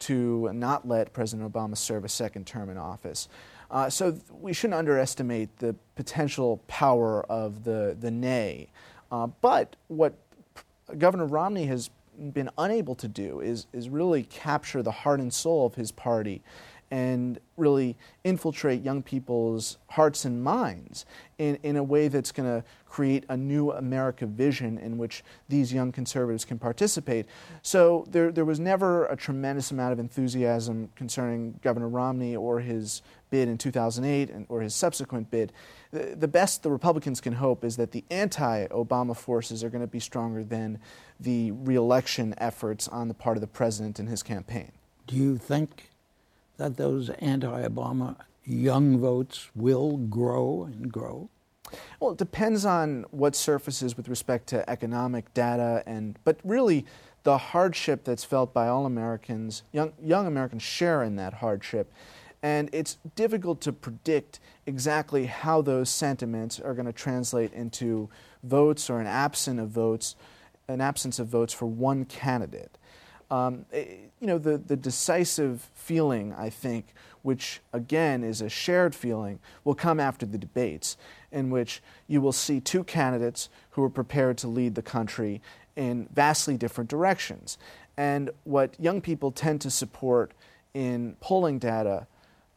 to 0.00 0.50
not 0.52 0.86
let 0.86 1.12
President 1.12 1.50
Obama 1.50 1.76
serve 1.76 2.04
a 2.04 2.08
second 2.08 2.46
term 2.46 2.68
in 2.68 2.76
office. 2.76 3.28
Uh, 3.70 3.88
so 3.88 4.10
th- 4.10 4.22
we 4.30 4.52
shouldn't 4.52 4.78
underestimate 4.78 5.56
the 5.58 5.74
potential 5.94 6.60
power 6.66 7.24
of 7.30 7.64
the, 7.64 7.96
the 7.98 8.10
nay. 8.10 8.68
Uh, 9.10 9.26
but 9.40 9.76
what 9.88 10.14
Governor 10.98 11.26
Romney 11.26 11.64
has 11.66 11.88
been 12.32 12.50
unable 12.58 12.94
to 12.96 13.08
do 13.08 13.40
is, 13.40 13.66
is 13.72 13.88
really 13.88 14.24
capture 14.24 14.82
the 14.82 14.90
heart 14.90 15.20
and 15.20 15.32
soul 15.32 15.66
of 15.66 15.74
his 15.74 15.92
party 15.92 16.42
and 16.90 17.40
really 17.56 17.96
infiltrate 18.22 18.82
young 18.82 19.02
people's 19.02 19.78
hearts 19.88 20.24
and 20.24 20.44
minds 20.44 21.04
in, 21.38 21.58
in 21.62 21.76
a 21.76 21.82
way 21.82 22.08
that's 22.08 22.30
going 22.30 22.48
to 22.48 22.64
create 22.88 23.24
a 23.28 23.36
new 23.36 23.72
America 23.72 24.26
vision 24.26 24.78
in 24.78 24.96
which 24.96 25.24
these 25.48 25.72
young 25.72 25.90
conservatives 25.90 26.44
can 26.44 26.58
participate. 26.58 27.26
So 27.62 28.04
there, 28.08 28.30
there 28.30 28.44
was 28.44 28.60
never 28.60 29.06
a 29.06 29.16
tremendous 29.16 29.72
amount 29.72 29.92
of 29.92 29.98
enthusiasm 29.98 30.90
concerning 30.94 31.58
Governor 31.62 31.88
Romney 31.88 32.36
or 32.36 32.60
his 32.60 33.02
bid 33.30 33.48
in 33.48 33.58
2008 33.58 34.30
and, 34.30 34.46
or 34.48 34.60
his 34.60 34.74
subsequent 34.74 35.30
bid. 35.30 35.52
The, 35.90 36.16
the 36.16 36.28
best 36.28 36.62
the 36.62 36.70
Republicans 36.70 37.20
can 37.20 37.34
hope 37.34 37.64
is 37.64 37.76
that 37.76 37.92
the 37.92 38.04
anti 38.10 38.66
Obama 38.68 39.16
forces 39.16 39.62
are 39.64 39.70
going 39.70 39.82
to 39.82 39.88
be 39.88 40.00
stronger 40.00 40.44
than 40.44 40.78
the 41.18 41.52
reelection 41.52 42.34
efforts 42.38 42.88
on 42.88 43.08
the 43.08 43.14
part 43.14 43.36
of 43.36 43.40
the 43.40 43.46
president 43.46 43.98
and 43.98 44.08
his 44.08 44.22
campaign. 44.22 44.72
Do 45.06 45.16
you 45.16 45.36
think 45.36 45.90
that 46.56 46.76
those 46.76 47.10
anti 47.10 47.62
Obama 47.66 48.16
young 48.44 48.98
votes 48.98 49.50
will 49.54 49.96
grow 49.96 50.64
and 50.64 50.92
grow? 50.92 51.28
Well, 51.98 52.12
it 52.12 52.18
depends 52.18 52.64
on 52.64 53.04
what 53.10 53.34
surfaces 53.34 53.96
with 53.96 54.08
respect 54.08 54.46
to 54.48 54.68
economic 54.68 55.32
data, 55.34 55.82
and 55.86 56.18
but 56.24 56.38
really 56.44 56.84
the 57.24 57.38
hardship 57.38 58.04
that's 58.04 58.22
felt 58.22 58.52
by 58.52 58.68
all 58.68 58.86
Americans, 58.86 59.62
young, 59.72 59.92
young 60.02 60.26
Americans 60.26 60.62
share 60.62 61.02
in 61.02 61.16
that 61.16 61.34
hardship. 61.34 61.90
And 62.44 62.68
it's 62.74 62.98
difficult 63.16 63.62
to 63.62 63.72
predict 63.72 64.38
exactly 64.66 65.24
how 65.24 65.62
those 65.62 65.88
sentiments 65.88 66.60
are 66.60 66.74
going 66.74 66.84
to 66.84 66.92
translate 66.92 67.54
into 67.54 68.10
votes 68.42 68.90
or 68.90 69.00
an 69.00 69.06
absence 69.06 69.58
of 69.58 69.70
votes, 69.70 70.14
an 70.68 70.82
absence 70.82 71.18
of 71.18 71.26
votes 71.26 71.54
for 71.54 71.64
one 71.64 72.04
candidate. 72.04 72.76
Um, 73.30 73.64
eh, 73.72 73.86
you 74.20 74.26
know, 74.26 74.36
the, 74.36 74.58
the 74.58 74.76
decisive 74.76 75.70
feeling, 75.72 76.34
I 76.34 76.50
think, 76.50 76.92
which 77.22 77.62
again 77.72 78.22
is 78.22 78.42
a 78.42 78.50
shared 78.50 78.94
feeling, 78.94 79.38
will 79.64 79.74
come 79.74 79.98
after 79.98 80.26
the 80.26 80.36
debates, 80.36 80.98
in 81.32 81.48
which 81.48 81.82
you 82.08 82.20
will 82.20 82.30
see 82.30 82.60
two 82.60 82.84
candidates 82.84 83.48
who 83.70 83.82
are 83.82 83.88
prepared 83.88 84.36
to 84.36 84.48
lead 84.48 84.74
the 84.74 84.82
country 84.82 85.40
in 85.76 86.10
vastly 86.12 86.58
different 86.58 86.90
directions. 86.90 87.56
And 87.96 88.28
what 88.44 88.78
young 88.78 89.00
people 89.00 89.32
tend 89.32 89.62
to 89.62 89.70
support 89.70 90.32
in 90.74 91.16
polling 91.20 91.58
data, 91.58 92.06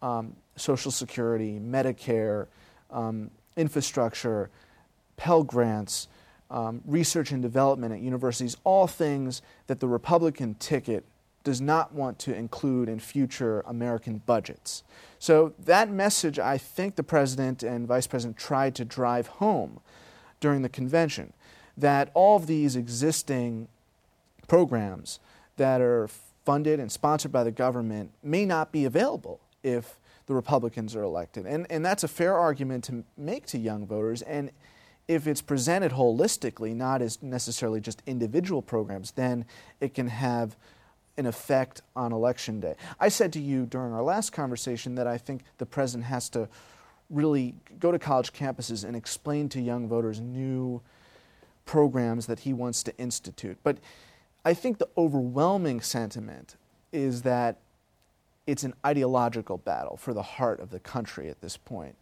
um, 0.02 0.36
Social 0.56 0.92
Security, 0.92 1.60
Medicare, 1.60 2.48
um, 2.92 3.32
infrastructure, 3.56 4.50
Pell 5.18 5.44
Grants, 5.44 6.08
um, 6.50 6.82
research 6.86 7.32
and 7.32 7.42
development 7.42 7.94
at 7.94 8.00
universities, 8.00 8.56
all 8.64 8.88
things 8.88 9.42
that 9.68 9.80
the 9.80 9.88
Republican 9.88 10.56
ticket 10.56 11.04
does 11.44 11.62
not 11.62 11.94
want 11.94 12.20
to 12.20 12.36
include 12.36 12.90
in 12.90 13.00
future 13.00 13.62
American 13.62 14.22
budgets. 14.26 14.84
So, 15.20 15.54
that 15.60 15.90
message 15.90 16.40
I 16.40 16.58
think 16.58 16.96
the 16.96 17.04
President 17.04 17.64
and 17.64 17.88
Vice 17.88 18.08
President 18.08 18.38
tried 18.38 18.76
to 18.76 18.86
drive 18.86 19.28
home 19.28 19.80
during 20.40 20.62
the 20.62 20.70
convention 20.70 21.34
that 21.78 22.12
all 22.14 22.36
of 22.36 22.48
these 22.48 22.76
existing 22.76 23.68
programs 24.48 25.20
that 25.58 25.80
are 25.82 26.10
funded 26.46 26.80
and 26.80 26.92
sponsored 26.92 27.32
by 27.32 27.44
the 27.44 27.52
government 27.52 28.12
may 28.24 28.46
not 28.46 28.72
be 28.72 28.86
available 28.86 29.40
if 29.64 30.00
the 30.28 30.36
Republicans 30.36 30.96
are 30.96 31.04
elected. 31.04 31.46
And, 31.46 31.66
and 31.70 31.86
that's 31.86 32.04
a 32.04 32.08
fair 32.08 32.38
argument 32.38 32.84
to 32.86 33.04
make 33.18 33.46
to 33.48 33.58
young 33.58 33.88
voters. 33.88 34.22
And 34.22 34.52
if 35.08 35.26
it's 35.26 35.42
presented 35.42 35.94
holistically, 35.94 36.76
not 36.76 37.02
as 37.02 37.22
necessarily 37.24 37.80
just 37.80 38.04
individual 38.06 38.62
programs, 38.62 39.12
then 39.12 39.46
it 39.80 39.94
can 39.94 40.08
have 40.08 40.56
an 41.18 41.26
effect 41.26 41.82
on 41.96 42.12
election 42.12 42.60
day. 42.60 42.76
I 43.00 43.10
said 43.10 43.34
to 43.34 43.40
you 43.40 43.66
during 43.66 43.94
our 43.94 44.04
last 44.04 44.32
conversation 44.32 44.96
that 44.96 45.08
I 45.08 45.18
think 45.18 45.42
the 45.58 45.66
president 45.66 46.06
has 46.06 46.30
to 46.30 46.48
really 47.10 47.56
go 47.80 47.92
to 47.92 47.98
college 47.98 48.34
campuses 48.34 48.84
and 48.84 48.96
explain 48.96 49.50
to 49.50 49.62
young 49.62 49.88
voters 49.88 50.20
new 50.20 50.82
programs 51.66 52.28
that 52.28 52.40
he 52.40 52.54
wants 52.54 52.84
to 52.84 52.98
institute. 52.98 53.58
But 53.64 53.78
I 54.44 54.54
think 54.54 54.78
the 54.78 54.90
overwhelming 54.98 55.82
sentiment 55.82 56.56
is 56.92 57.24
that 57.24 57.58
it's 58.48 58.64
an 58.64 58.74
ideological 58.86 59.58
battle 59.58 59.98
for 59.98 60.14
the 60.14 60.24
heart 60.24 60.60
of 60.60 60.72
the 60.72 60.80
country 60.80 61.30
at 61.30 61.42
this 61.42 61.58
point 61.58 61.96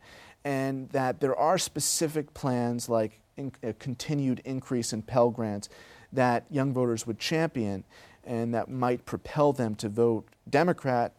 and 0.45 0.89
that 0.89 1.19
there 1.19 1.35
are 1.35 1.57
specific 1.57 2.33
plans 2.33 2.87
like 2.87 3.19
in, 3.35 3.51
a 3.63 3.73
continued 3.73 4.41
increase 4.45 4.93
in 4.93 5.01
Pell 5.01 5.31
Grants 5.31 5.67
that 6.13 6.45
young 6.49 6.71
voters 6.71 7.05
would 7.05 7.19
champion 7.19 7.83
and 8.23 8.53
that 8.53 8.69
might 8.69 9.05
propel 9.05 9.51
them 9.51 9.75
to 9.75 9.89
vote 9.89 10.27
Democrat, 10.49 11.13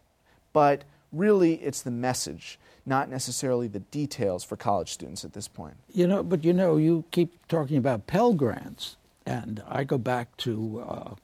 but 0.53 0.85
really 1.13 1.55
it's 1.55 1.83
the 1.83 1.91
message, 1.91 2.59
not 2.87 3.11
necessarily 3.11 3.69
the 3.69 3.81
details 3.81 4.45
for 4.45 4.57
college 4.57 4.93
students 4.93 5.25
at 5.25 5.33
this 5.33 5.49
point. 5.49 5.75
You 5.93 6.07
know, 6.07 6.23
but 6.23 6.45
you 6.45 6.53
know, 6.53 6.77
you 6.77 7.05
keep 7.11 7.47
talking 7.49 7.77
about 7.77 8.07
Pell 8.07 8.33
Grants, 8.33 8.97
and 9.25 9.63
I 9.69 9.85
go 9.85 9.99
back 9.99 10.37
to 10.39 10.85
uh, 10.89 11.15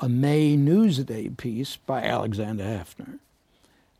a 0.00 0.08
May 0.08 0.56
Newsday 0.56 1.36
piece 1.36 1.76
by 1.76 2.02
Alexander 2.02 2.64
Heffner 2.64 3.18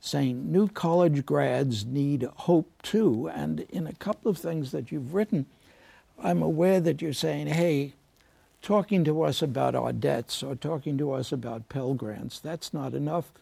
saying 0.05 0.53
new 0.53 0.69
college 0.69 1.25
grads 1.25 1.87
need 1.87 2.29
hope 2.37 2.71
too. 2.83 3.31
And 3.35 3.61
in 3.71 3.87
a 3.87 3.95
couple 3.95 4.31
of 4.31 4.37
things 4.37 4.71
that 4.71 4.93
you've 4.93 5.15
written, 5.15 5.47
I'm 6.23 6.43
aware 6.43 6.79
that 6.81 7.01
you're 7.01 7.15
saying, 7.15 7.47
hey, 7.47 7.95
talking 8.61 9.03
to 9.05 9.23
us 9.23 9.41
about 9.41 9.75
our 9.75 9.95
debts 9.95 10.43
or 10.43 10.57
talking 10.57 10.99
to 10.99 11.13
us 11.13 11.33
about 11.33 11.71
Pell 11.71 11.95
Grants, 11.95 12.39
that's 12.39 12.75
not 12.75 12.93
enough. 12.93 13.33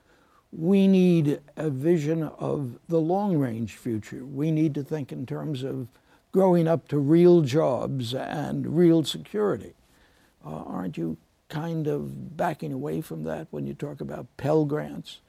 We 0.52 0.87
need 0.87 1.40
a 1.56 1.68
vision 1.68 2.23
of 2.23 2.78
the 2.88 3.00
long 3.00 3.37
range 3.38 3.75
future. 3.75 4.25
We 4.25 4.52
need 4.52 4.73
to 4.75 4.85
think 4.85 5.11
in 5.11 5.26
terms 5.26 5.64
of 5.64 5.88
growing 6.30 6.68
up 6.68 6.87
to 6.88 6.99
real 6.99 7.40
jobs 7.40 8.14
and 8.14 8.76
real 8.76 9.02
security. 9.02 9.75
Uh, 10.47 10.62
aren't 10.64 10.97
you 10.97 11.16
kind 11.52 11.87
of 11.87 12.35
backing 12.35 12.73
away 12.73 13.02
from 13.02 13.25
that 13.25 13.47
when 13.50 13.66
you 13.66 13.75
talk 13.75 14.00
about 14.00 14.26
Pell 14.38 14.64
Grants? 14.64 15.21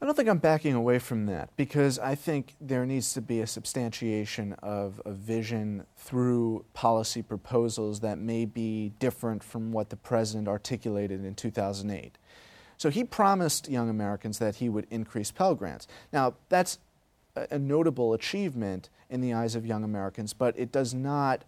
I 0.00 0.04
don't 0.04 0.14
think 0.14 0.28
I'm 0.28 0.38
backing 0.38 0.74
away 0.74 0.98
from 0.98 1.24
that 1.26 1.48
because 1.56 1.98
I 1.98 2.14
think 2.14 2.54
there 2.60 2.84
needs 2.84 3.14
to 3.14 3.22
be 3.22 3.40
a 3.40 3.46
substantiation 3.46 4.52
of 4.62 5.00
a 5.06 5.10
vision 5.10 5.86
through 5.96 6.66
policy 6.74 7.22
proposals 7.22 8.00
that 8.00 8.18
may 8.18 8.44
be 8.44 8.92
different 8.98 9.42
from 9.42 9.72
what 9.72 9.88
the 9.88 9.96
president 9.96 10.48
articulated 10.48 11.24
in 11.24 11.34
2008. 11.34 12.18
So 12.76 12.90
he 12.90 13.02
promised 13.02 13.70
young 13.70 13.88
Americans 13.88 14.38
that 14.38 14.56
he 14.56 14.68
would 14.68 14.86
increase 14.90 15.32
Pell 15.32 15.54
Grants. 15.54 15.88
Now, 16.12 16.34
that's 16.50 16.78
a 17.34 17.58
notable 17.58 18.12
achievement 18.12 18.90
in 19.08 19.22
the 19.22 19.32
eyes 19.32 19.54
of 19.54 19.64
young 19.64 19.82
Americans, 19.82 20.34
but 20.34 20.56
it 20.58 20.70
does 20.70 20.92
not 20.92 21.44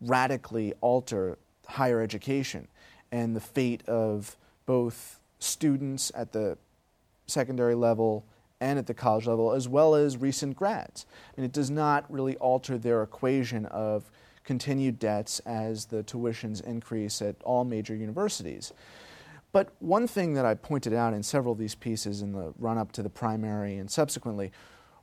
radically 0.00 0.72
alter 0.80 1.38
higher 1.66 2.00
education 2.00 2.68
and 3.14 3.36
the 3.36 3.40
fate 3.40 3.88
of 3.88 4.36
both 4.66 5.20
students 5.38 6.10
at 6.16 6.32
the 6.32 6.58
secondary 7.28 7.76
level 7.76 8.24
and 8.60 8.76
at 8.76 8.88
the 8.88 8.94
college 8.94 9.28
level, 9.28 9.52
as 9.52 9.68
well 9.68 9.94
as 9.94 10.16
recent 10.16 10.56
grads. 10.56 11.06
And 11.36 11.46
it 11.46 11.52
does 11.52 11.70
not 11.70 12.10
really 12.10 12.36
alter 12.38 12.76
their 12.76 13.04
equation 13.04 13.66
of 13.66 14.10
continued 14.42 14.98
debts 14.98 15.38
as 15.46 15.86
the 15.86 16.02
tuitions 16.02 16.60
increase 16.64 17.22
at 17.22 17.36
all 17.44 17.64
major 17.64 17.94
universities. 17.94 18.72
But 19.52 19.72
one 19.78 20.08
thing 20.08 20.34
that 20.34 20.44
I 20.44 20.54
pointed 20.54 20.92
out 20.92 21.14
in 21.14 21.22
several 21.22 21.52
of 21.52 21.58
these 21.58 21.76
pieces 21.76 22.20
in 22.20 22.32
the 22.32 22.52
run 22.58 22.78
up 22.78 22.90
to 22.92 23.02
the 23.04 23.10
primary 23.10 23.76
and 23.76 23.88
subsequently 23.88 24.50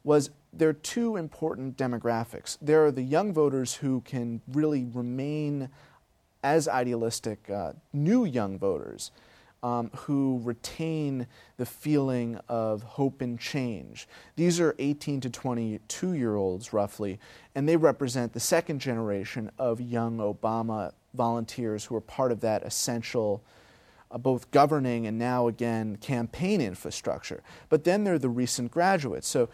was 0.03 0.31
there 0.51 0.67
are 0.67 0.73
two 0.73 1.15
important 1.15 1.77
demographics. 1.77 2.57
There 2.61 2.85
are 2.85 2.91
the 2.91 3.03
young 3.03 3.33
voters 3.33 3.75
who 3.75 4.01
can 4.01 4.41
really 4.51 4.83
remain 4.83 5.69
as 6.43 6.67
idealistic, 6.67 7.49
uh, 7.49 7.73
new 7.93 8.25
young 8.25 8.57
voters 8.57 9.11
um, 9.63 9.91
who 9.95 10.41
retain 10.43 11.27
the 11.57 11.65
feeling 11.65 12.39
of 12.49 12.81
hope 12.81 13.21
and 13.21 13.39
change. 13.39 14.07
These 14.35 14.59
are 14.59 14.75
18 14.79 15.21
to 15.21 15.29
22 15.29 16.13
year 16.13 16.35
olds, 16.35 16.73
roughly, 16.73 17.19
and 17.53 17.69
they 17.69 17.77
represent 17.77 18.33
the 18.33 18.39
second 18.39 18.79
generation 18.79 19.51
of 19.59 19.79
young 19.79 20.17
Obama 20.17 20.93
volunteers 21.13 21.85
who 21.85 21.95
are 21.95 22.01
part 22.01 22.31
of 22.31 22.41
that 22.41 22.63
essential. 22.63 23.43
Uh, 24.13 24.17
both 24.17 24.51
governing 24.51 25.07
and 25.07 25.17
now 25.17 25.47
again 25.47 25.95
campaign 25.95 26.59
infrastructure. 26.59 27.41
But 27.69 27.85
then 27.85 28.03
there 28.03 28.15
are 28.15 28.19
the 28.19 28.27
recent 28.27 28.69
graduates, 28.69 29.25
so 29.25 29.47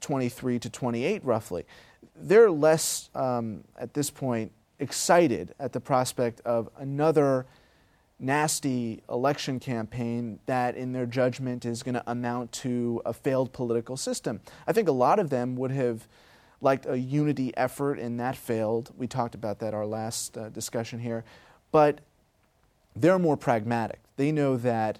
23 0.00 0.60
to 0.60 0.70
28 0.70 1.24
roughly. 1.24 1.66
They're 2.14 2.48
less, 2.48 3.10
um, 3.16 3.64
at 3.76 3.94
this 3.94 4.08
point, 4.08 4.52
excited 4.78 5.54
at 5.58 5.72
the 5.72 5.80
prospect 5.80 6.40
of 6.42 6.68
another 6.76 7.46
nasty 8.20 9.02
election 9.08 9.60
campaign 9.60 10.40
that, 10.46 10.76
in 10.76 10.92
their 10.92 11.06
judgment, 11.06 11.64
is 11.64 11.82
going 11.82 11.94
to 11.94 12.10
amount 12.10 12.50
to 12.52 13.00
a 13.04 13.12
failed 13.12 13.52
political 13.52 13.96
system. 13.96 14.40
I 14.66 14.72
think 14.72 14.88
a 14.88 14.92
lot 14.92 15.18
of 15.18 15.30
them 15.30 15.56
would 15.56 15.70
have 15.70 16.08
liked 16.60 16.86
a 16.86 16.98
unity 16.98 17.56
effort, 17.56 17.98
and 17.98 18.18
that 18.18 18.36
failed. 18.36 18.92
We 18.96 19.06
talked 19.06 19.34
about 19.34 19.60
that 19.60 19.74
our 19.74 19.86
last 19.86 20.36
uh, 20.36 20.48
discussion 20.48 20.98
here. 20.98 21.24
But 21.70 22.00
they're 22.96 23.18
more 23.18 23.36
pragmatic. 23.36 24.00
They 24.16 24.32
know 24.32 24.56
that 24.56 24.98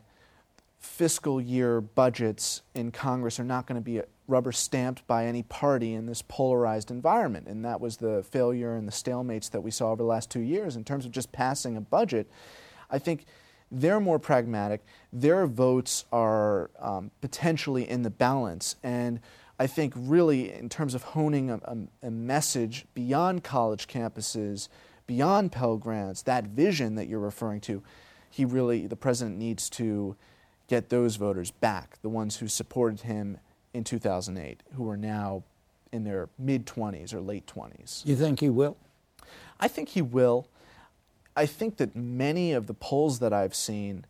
fiscal 0.79 1.41
year 1.41 1.81
budgets 1.81 2.63
in 2.75 2.93
Congress 2.93 3.41
are 3.41 3.45
not 3.45 3.67
going 3.67 3.81
to 3.81 3.85
be 3.85 4.01
rubber 4.29 4.53
stamped 4.53 5.05
by 5.07 5.25
any 5.25 5.43
party 5.43 5.95
in 5.95 6.07
this 6.07 6.23
polarized 6.23 6.91
environment. 6.91 7.49
And 7.49 7.65
that 7.65 7.81
was 7.81 7.97
the 7.97 8.23
failure 8.31 8.77
and 8.77 8.87
the 8.87 8.93
stalemates 8.93 9.51
that 9.51 9.63
we 9.63 9.71
saw 9.71 9.91
over 9.91 10.03
the 10.03 10.09
last 10.09 10.31
two 10.31 10.41
years 10.41 10.77
in 10.77 10.85
terms 10.85 11.07
of 11.07 11.11
just 11.11 11.33
passing 11.33 11.77
a 11.77 11.81
budget. 11.81 12.31
I 12.91 12.99
think 12.99 13.25
they're 13.73 14.01
more 14.01 14.19
pragmatic. 14.19 14.85
Their 15.13 15.47
votes 15.47 16.05
are 16.13 16.71
um, 16.79 17.11
potentially 17.21 17.89
in 17.89 18.03
the 18.03 18.11
balance. 18.11 18.77
And 18.83 19.21
I 19.59 19.67
think, 19.67 19.93
really, 19.97 20.53
in 20.53 20.69
terms 20.69 20.95
of 20.95 21.03
honing 21.03 21.51
a, 21.51 21.57
a, 21.65 22.07
a, 22.07 22.11
message 22.11 22.87
beyond 22.95 23.43
college 23.43 23.89
campuses, 23.89 24.69
beyond 25.07 25.51
Pell 25.53 25.77
Grants, 25.77 26.23
that 26.23 26.45
vision 26.45 26.95
that 26.95 27.09
you're 27.09 27.19
referring 27.19 27.61
to, 27.63 27.83
he 28.31 28.45
really, 28.45 28.87
the 28.87 28.97
president 28.97 29.37
needs 29.37 29.69
to 29.71 30.17
get 30.69 30.91
those 30.91 31.17
voters 31.17 31.51
back, 31.51 31.99
the 32.03 32.09
ones 32.09 32.37
who 32.37 32.47
supported 32.47 33.01
him 33.01 33.39
in 33.75 33.85
2008, 33.85 34.63
who 34.75 34.89
are 34.89 34.97
now 34.97 35.43
in 35.93 36.05
their 36.05 36.29
mid 36.39 36.67
20s 36.67 37.15
or 37.15 37.21
late 37.21 37.47
20s. 37.47 38.05
You 38.07 38.17
think 38.17 38.41
he 38.41 38.49
will? 38.49 38.77
I 39.61 39.69
think 39.69 39.91
he 39.91 40.03
will. 40.03 40.49
I 41.37 41.47
think 41.47 41.77
that 41.77 41.95
many 41.95 42.53
of 42.53 42.67
the 42.67 42.75
polls 42.75 43.21
that 43.21 43.33
I've 43.33 43.55
seen 43.55 44.05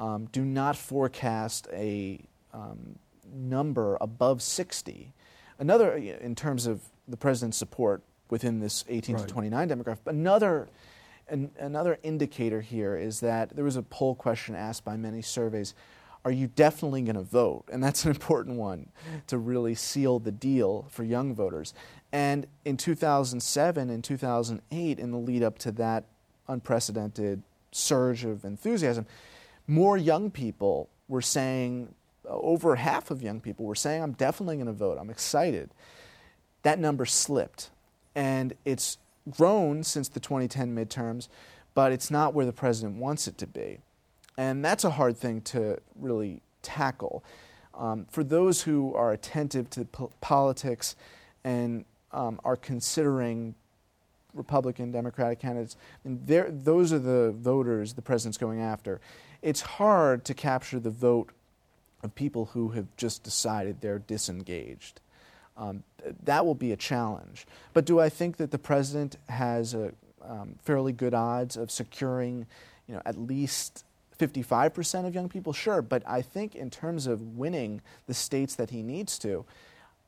um, 0.00 0.26
do 0.32 0.44
not 0.44 0.76
forecast 0.76 1.68
a 1.72 2.20
um, 2.52 2.98
number 3.32 3.96
above 4.00 4.42
60. 4.42 5.12
Another, 5.58 5.94
in 5.94 6.34
terms 6.34 6.66
of 6.66 6.82
the 7.06 7.16
president's 7.16 7.56
support 7.56 8.02
within 8.30 8.60
this 8.60 8.84
18 8.88 9.14
right. 9.14 9.28
to 9.28 9.32
29 9.32 9.68
demographic, 9.68 10.06
another, 10.06 10.68
an, 11.28 11.50
another 11.58 11.98
indicator 12.02 12.60
here 12.60 12.96
is 12.96 13.20
that 13.20 13.54
there 13.54 13.64
was 13.64 13.76
a 13.76 13.82
poll 13.82 14.14
question 14.14 14.56
asked 14.56 14.84
by 14.84 14.96
many 14.96 15.22
surveys 15.22 15.74
are 16.24 16.30
you 16.30 16.46
definitely 16.46 17.02
going 17.02 17.16
to 17.16 17.22
vote? 17.22 17.64
And 17.72 17.82
that's 17.82 18.04
an 18.04 18.10
important 18.10 18.56
one 18.56 18.90
to 19.26 19.38
really 19.38 19.74
seal 19.74 20.18
the 20.18 20.32
deal 20.32 20.86
for 20.88 21.02
young 21.02 21.34
voters. 21.34 21.74
And 22.12 22.46
in 22.64 22.76
2007 22.76 23.90
and 23.90 24.04
2008, 24.04 24.98
in 24.98 25.10
the 25.10 25.18
lead 25.18 25.42
up 25.42 25.58
to 25.60 25.72
that 25.72 26.04
unprecedented 26.46 27.42
surge 27.72 28.24
of 28.24 28.44
enthusiasm, 28.44 29.06
more 29.66 29.96
young 29.96 30.30
people 30.30 30.90
were 31.08 31.22
saying, 31.22 31.94
over 32.26 32.76
half 32.76 33.10
of 33.10 33.22
young 33.22 33.40
people 33.40 33.66
were 33.66 33.74
saying, 33.74 34.02
I'm 34.02 34.12
definitely 34.12 34.56
going 34.56 34.66
to 34.66 34.72
vote, 34.72 34.98
I'm 35.00 35.10
excited. 35.10 35.70
That 36.62 36.78
number 36.78 37.04
slipped. 37.06 37.70
And 38.14 38.54
it's 38.64 38.98
grown 39.30 39.82
since 39.82 40.08
the 40.08 40.20
2010 40.20 40.74
midterms, 40.74 41.28
but 41.74 41.92
it's 41.92 42.10
not 42.10 42.34
where 42.34 42.46
the 42.46 42.52
president 42.52 42.96
wants 42.96 43.26
it 43.26 43.38
to 43.38 43.46
be. 43.46 43.78
And 44.36 44.64
that's 44.64 44.84
a 44.84 44.90
hard 44.90 45.16
thing 45.16 45.40
to 45.42 45.78
really 45.98 46.40
tackle. 46.62 47.24
Um, 47.74 48.06
for 48.10 48.22
those 48.24 48.62
who 48.62 48.94
are 48.94 49.12
attentive 49.12 49.70
to 49.70 49.84
po- 49.84 50.12
politics 50.20 50.96
and 51.44 51.84
um, 52.12 52.40
are 52.44 52.56
considering 52.56 53.54
Republican, 54.34 54.90
Democratic 54.90 55.40
candidates, 55.40 55.76
and 56.04 56.26
those 56.26 56.92
are 56.92 56.98
the 56.98 57.32
voters 57.32 57.94
the 57.94 58.02
president's 58.02 58.38
going 58.38 58.60
after. 58.60 59.00
It's 59.42 59.60
hard 59.60 60.24
to 60.26 60.34
capture 60.34 60.78
the 60.78 60.90
vote 60.90 61.30
of 62.02 62.14
people 62.14 62.46
who 62.46 62.70
have 62.70 62.86
just 62.96 63.22
decided 63.22 63.80
they're 63.80 63.98
disengaged. 63.98 65.00
Um, 65.56 65.82
that 66.24 66.46
will 66.46 66.54
be 66.54 66.72
a 66.72 66.76
challenge. 66.76 67.46
But 67.74 67.84
do 67.84 68.00
I 68.00 68.08
think 68.08 68.38
that 68.38 68.50
the 68.50 68.58
president 68.58 69.16
has 69.28 69.74
a 69.74 69.92
um, 70.22 70.56
fairly 70.62 70.92
good 70.92 71.14
odds 71.14 71.56
of 71.56 71.70
securing, 71.70 72.46
you 72.86 72.94
know, 72.94 73.02
at 73.04 73.18
least 73.18 73.84
55% 74.28 75.06
of 75.06 75.14
young 75.14 75.28
people? 75.28 75.52
Sure, 75.52 75.82
but 75.82 76.02
I 76.06 76.22
think 76.22 76.54
in 76.54 76.70
terms 76.70 77.06
of 77.06 77.36
winning 77.36 77.80
the 78.06 78.14
states 78.14 78.54
that 78.54 78.70
he 78.70 78.82
needs 78.82 79.18
to, 79.20 79.44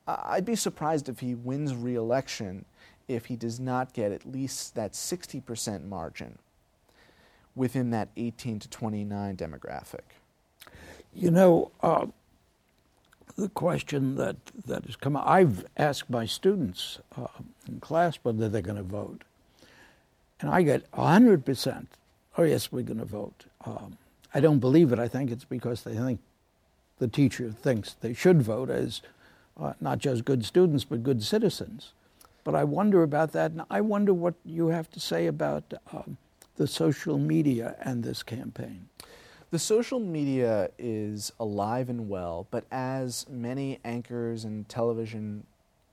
I'd 0.07 0.45
be 0.45 0.55
surprised 0.55 1.09
if 1.09 1.19
he 1.19 1.35
wins 1.35 1.75
re 1.75 1.95
election 1.95 2.65
if 3.07 3.25
he 3.25 3.35
does 3.35 3.59
not 3.59 3.93
get 3.93 4.11
at 4.11 4.25
least 4.25 4.75
that 4.75 4.93
60% 4.93 5.85
margin 5.85 6.37
within 7.55 7.91
that 7.91 8.09
18 8.17 8.59
to 8.59 8.69
29 8.69 9.37
demographic. 9.37 10.01
You 11.13 11.31
know, 11.31 11.71
uh, 11.81 12.07
the 13.37 13.49
question 13.49 14.15
that, 14.15 14.37
that 14.65 14.85
has 14.85 14.95
come 14.95 15.15
up, 15.15 15.27
I've 15.27 15.65
asked 15.77 16.09
my 16.09 16.25
students 16.25 16.99
uh, 17.17 17.27
in 17.67 17.79
class 17.79 18.17
whether 18.23 18.49
they're 18.49 18.61
going 18.61 18.77
to 18.77 18.83
vote. 18.83 19.23
And 20.41 20.49
I 20.49 20.63
get 20.63 20.89
100%, 20.91 21.87
oh, 22.37 22.43
yes, 22.43 22.71
we're 22.71 22.83
going 22.83 22.99
to 22.99 23.05
vote. 23.05 23.45
Um, 23.65 23.97
I 24.35 24.41
don't 24.41 24.59
believe 24.59 24.91
it. 24.91 24.99
I 24.99 25.07
think 25.07 25.31
it's 25.31 25.45
because 25.45 25.83
they 25.83 25.95
think 25.95 26.19
the 26.99 27.07
teacher 27.07 27.51
thinks 27.51 27.93
they 27.93 28.13
should 28.13 28.41
vote 28.41 28.69
as 28.69 29.01
uh, 29.57 29.73
not 29.79 29.99
just 29.99 30.25
good 30.25 30.43
students, 30.43 30.83
but 30.83 31.03
good 31.03 31.23
citizens. 31.23 31.93
But 32.43 32.53
I 32.53 32.65
wonder 32.65 33.01
about 33.01 33.31
that, 33.31 33.51
and 33.51 33.61
I 33.69 33.79
wonder 33.79 34.13
what 34.13 34.33
you 34.43 34.67
have 34.67 34.91
to 34.91 34.99
say 34.99 35.27
about 35.27 35.73
um, 35.93 36.17
the 36.57 36.67
social 36.67 37.17
media 37.17 37.77
and 37.79 38.03
this 38.03 38.23
campaign. 38.23 38.89
The 39.51 39.59
social 39.59 40.01
media 40.01 40.69
is 40.77 41.31
alive 41.39 41.89
and 41.89 42.09
well, 42.09 42.45
but 42.51 42.65
as 42.71 43.25
many 43.29 43.79
anchors 43.85 44.43
and 44.43 44.67
television 44.67 45.45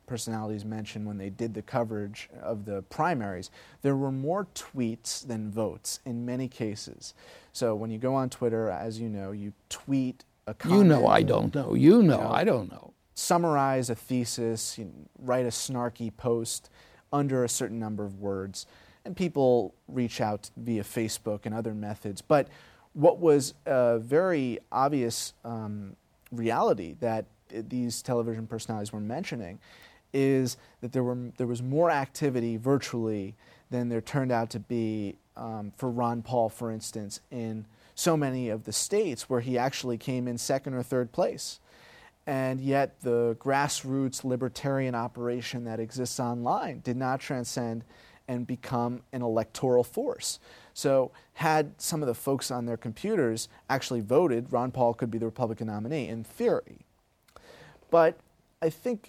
personalities 0.06 0.64
mentioned 0.64 1.06
when 1.06 1.18
they 1.18 1.30
did 1.30 1.54
the 1.54 1.62
coverage 1.62 2.28
of 2.40 2.64
the 2.64 2.82
primaries, 2.82 3.50
there 3.82 3.96
were 3.96 4.12
more 4.12 4.46
tweets 4.54 5.26
than 5.26 5.50
votes 5.50 6.00
in 6.04 6.24
many 6.24 6.48
cases. 6.48 7.14
So 7.52 7.74
when 7.74 7.90
you 7.90 7.98
go 7.98 8.14
on 8.14 8.30
Twitter, 8.30 8.68
as 8.68 9.00
you 9.00 9.08
know, 9.08 9.32
you 9.32 9.52
tweet 9.68 10.24
a 10.46 10.54
comment. 10.54 10.80
You 10.80 10.88
know 10.88 11.06
I 11.06 11.22
don't 11.22 11.54
know. 11.54 11.74
You 11.74 12.02
know, 12.02 12.16
you 12.16 12.22
know 12.24 12.30
I 12.30 12.44
don't 12.44 12.70
know. 12.70 12.92
Summarize 13.14 13.90
a 13.90 13.94
thesis, 13.94 14.78
you 14.78 14.90
write 15.18 15.44
a 15.44 15.50
snarky 15.50 16.14
post 16.16 16.70
under 17.12 17.44
a 17.44 17.48
certain 17.48 17.78
number 17.78 18.04
of 18.04 18.20
words, 18.20 18.66
and 19.04 19.16
people 19.16 19.74
reach 19.86 20.20
out 20.20 20.50
via 20.56 20.82
Facebook 20.82 21.40
and 21.44 21.54
other 21.54 21.74
methods. 21.74 22.22
But 22.22 22.48
what 22.94 23.18
was 23.18 23.54
a 23.66 23.98
very 23.98 24.58
obvious 24.70 25.34
um, 25.44 25.96
reality 26.30 26.96
that 27.00 27.26
these 27.50 28.02
television 28.02 28.46
personalities 28.46 28.92
were 28.92 29.00
mentioning 29.00 29.58
is 30.12 30.57
that 30.81 30.92
there, 30.92 31.03
were, 31.03 31.16
there 31.37 31.46
was 31.46 31.62
more 31.62 31.90
activity 31.90 32.57
virtually 32.57 33.35
than 33.70 33.88
there 33.88 34.01
turned 34.01 34.31
out 34.33 34.51
to 34.51 34.61
be 34.61 35.16
um, 35.37 35.72
for 35.77 35.90
Ron 35.90 36.22
Paul, 36.22 36.48
for 36.48 36.70
instance, 36.70 37.20
in 37.31 37.66
so 37.94 38.16
many 38.16 38.48
of 38.48 38.64
the 38.64 38.72
states 38.72 39.29
where 39.29 39.40
he 39.40 39.59
actually 39.59 39.98
came 39.98 40.29
in 40.29 40.38
second 40.38 40.75
or 40.75 40.83
third 40.83 41.12
place. 41.12 41.61
And 42.27 42.61
yet, 42.61 43.01
the 43.01 43.37
grassroots 43.40 44.22
libertarian 44.22 44.94
operation 44.94 45.64
that 45.64 45.81
exists 45.81 46.20
online 46.20 46.81
did 46.81 46.96
not 46.96 47.20
transcend 47.20 47.85
and 48.29 48.46
become 48.46 49.03
an 49.12 49.22
electoral 49.22 49.83
force. 49.83 50.38
So, 50.72 51.11
had 51.35 51.72
some 51.79 52.01
of 52.01 52.07
the 52.07 52.14
folks 52.14 52.51
on 52.51 52.66
their 52.66 52.77
computers 52.77 53.48
actually 53.68 54.01
voted, 54.01 54.53
Ron 54.53 54.70
Paul 54.70 54.94
could 54.94 55.11
be 55.11 55.18
the 55.18 55.27
Republican 55.27 55.66
nominee 55.66 56.09
in 56.09 56.22
theory. 56.22 56.87
But 57.90 58.18
I 58.61 58.70
think. 58.70 59.09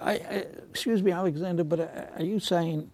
I, 0.00 0.12
I, 0.12 0.44
excuse 0.70 1.02
me, 1.02 1.12
Alexander, 1.12 1.64
but 1.64 1.80
uh, 1.80 1.88
are 2.16 2.24
you 2.24 2.40
saying 2.40 2.90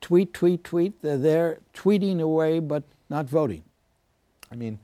tweet, 0.00 0.32
tweet, 0.32 0.64
tweet? 0.64 1.02
They're 1.02 1.18
there 1.18 1.58
tweeting 1.74 2.20
away 2.20 2.60
but 2.60 2.84
not 3.10 3.26
voting? 3.26 3.64
I 4.50 4.56
mean, 4.56 4.78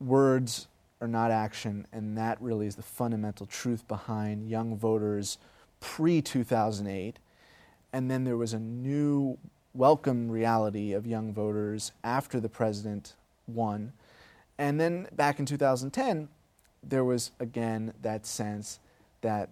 words 0.00 0.68
are 1.00 1.08
not 1.08 1.30
action, 1.30 1.86
and 1.92 2.16
that 2.16 2.40
really 2.40 2.66
is 2.66 2.76
the 2.76 2.82
fundamental 2.82 3.46
truth 3.46 3.86
behind 3.86 4.48
young 4.48 4.76
voters 4.76 5.38
pre 5.80 6.22
2008. 6.22 7.18
And 7.92 8.10
then 8.10 8.24
there 8.24 8.36
was 8.36 8.52
a 8.52 8.58
new 8.58 9.38
welcome 9.74 10.30
reality 10.30 10.92
of 10.92 11.06
young 11.06 11.32
voters 11.32 11.92
after 12.02 12.40
the 12.40 12.48
president 12.48 13.14
won. 13.46 13.92
And 14.58 14.80
then 14.80 15.08
back 15.12 15.38
in 15.38 15.46
2010, 15.46 16.28
there 16.82 17.04
was 17.04 17.32
again 17.40 17.92
that 18.02 18.26
sense 18.26 18.78
that 19.20 19.50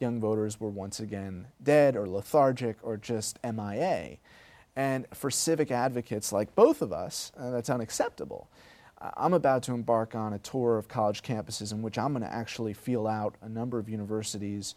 young 0.00 0.20
voters 0.20 0.60
were 0.60 0.70
once 0.70 1.00
again 1.00 1.46
dead 1.62 1.96
or 1.96 2.08
lethargic 2.08 2.76
or 2.82 2.96
just 2.96 3.38
MIA. 3.44 4.18
And 4.74 5.06
for 5.14 5.30
civic 5.30 5.70
advocates 5.70 6.32
like 6.32 6.54
both 6.54 6.82
of 6.82 6.92
us, 6.92 7.32
uh, 7.38 7.50
that's 7.50 7.70
unacceptable. 7.70 8.48
I'm 9.16 9.34
about 9.34 9.62
to 9.64 9.72
embark 9.72 10.14
on 10.14 10.32
a 10.32 10.38
tour 10.38 10.78
of 10.78 10.88
college 10.88 11.22
campuses 11.22 11.72
in 11.72 11.82
which 11.82 11.98
I'm 11.98 12.12
going 12.12 12.22
to 12.22 12.32
actually 12.32 12.72
feel 12.72 13.06
out 13.06 13.36
a 13.42 13.48
number 13.48 13.78
of 13.78 13.88
universities 13.88 14.74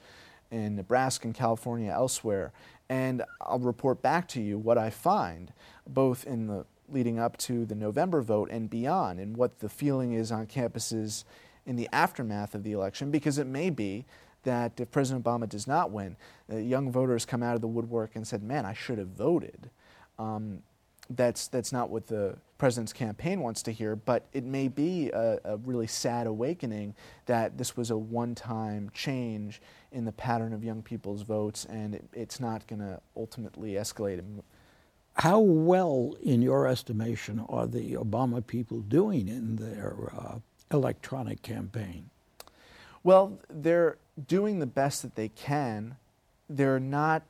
in 0.51 0.75
Nebraska 0.75 1.27
and 1.27 1.35
California, 1.35 1.91
elsewhere, 1.91 2.51
and 2.89 3.23
I'll 3.39 3.59
report 3.59 4.01
back 4.01 4.27
to 4.29 4.41
you 4.41 4.57
what 4.57 4.77
I 4.77 4.89
find, 4.89 5.53
both 5.87 6.25
in 6.25 6.47
the 6.47 6.65
leading 6.91 7.19
up 7.19 7.37
to 7.37 7.65
the 7.65 7.75
November 7.75 8.21
vote 8.21 8.49
and 8.51 8.69
beyond, 8.69 9.19
and 9.19 9.37
what 9.37 9.59
the 9.59 9.69
feeling 9.69 10.13
is 10.13 10.31
on 10.31 10.47
campuses 10.47 11.23
in 11.65 11.75
the 11.75 11.87
aftermath 11.93 12.55
of 12.55 12.63
the 12.63 12.71
election, 12.71 13.11
because 13.11 13.37
it 13.37 13.45
may 13.45 13.69
be 13.69 14.05
that 14.43 14.79
if 14.79 14.91
President 14.91 15.23
Obama 15.23 15.47
does 15.47 15.67
not 15.67 15.91
win, 15.91 16.15
uh, 16.51 16.57
young 16.57 16.91
voters 16.91 17.25
come 17.25 17.43
out 17.43 17.55
of 17.55 17.61
the 17.61 17.67
woodwork 17.67 18.15
and 18.15 18.27
said, 18.27 18.43
"Man, 18.43 18.65
I 18.65 18.73
should 18.73 18.97
have 18.97 19.09
voted." 19.09 19.69
Um, 20.17 20.63
that's 21.09 21.47
that's 21.47 21.71
not 21.71 21.89
what 21.89 22.07
the 22.07 22.37
president's 22.57 22.93
campaign 22.93 23.39
wants 23.39 23.63
to 23.63 23.71
hear, 23.71 23.95
but 23.95 24.27
it 24.33 24.43
may 24.43 24.67
be 24.67 25.09
a, 25.11 25.39
a 25.43 25.57
really 25.57 25.87
sad 25.87 26.27
awakening 26.27 26.93
that 27.25 27.57
this 27.57 27.75
was 27.77 27.89
a 27.89 27.97
one-time 27.97 28.91
change 28.93 29.61
in 29.91 30.05
the 30.05 30.11
pattern 30.11 30.53
of 30.53 30.63
young 30.63 30.81
people's 30.83 31.21
votes, 31.23 31.65
and 31.65 31.95
it, 31.95 32.05
it's 32.13 32.39
not 32.39 32.67
going 32.67 32.79
to 32.79 32.99
ultimately 33.15 33.71
escalate. 33.73 34.21
How 35.15 35.39
well, 35.39 36.15
in 36.21 36.41
your 36.41 36.67
estimation, 36.67 37.43
are 37.49 37.65
the 37.65 37.93
Obama 37.93 38.45
people 38.45 38.81
doing 38.81 39.27
in 39.27 39.55
their 39.55 40.11
uh, 40.15 40.39
electronic 40.71 41.41
campaign? 41.41 42.09
Well, 43.03 43.39
they're 43.49 43.97
doing 44.27 44.59
the 44.59 44.65
best 44.65 45.01
that 45.01 45.15
they 45.15 45.29
can. 45.29 45.97
They're 46.49 46.79
not 46.79 47.23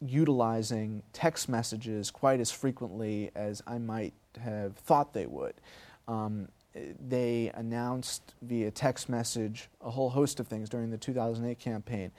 utilizing 0.00 1.02
text 1.12 1.48
messages 1.48 2.10
quite 2.10 2.40
as 2.40 2.50
frequently 2.50 3.30
as 3.34 3.62
I 3.66 3.78
might 3.78 4.12
have 4.42 4.76
thought 4.76 5.12
they 5.12 5.26
would. 5.26 5.54
Um, 6.08 6.48
they 6.74 7.50
announced 7.54 8.34
via 8.42 8.70
text 8.70 9.08
message 9.08 9.68
a 9.80 9.90
whole 9.90 10.10
host 10.10 10.40
of 10.40 10.48
things 10.48 10.68
during 10.68 10.90
the 10.90 10.98
2008 10.98 11.58
campaign. 11.58 12.10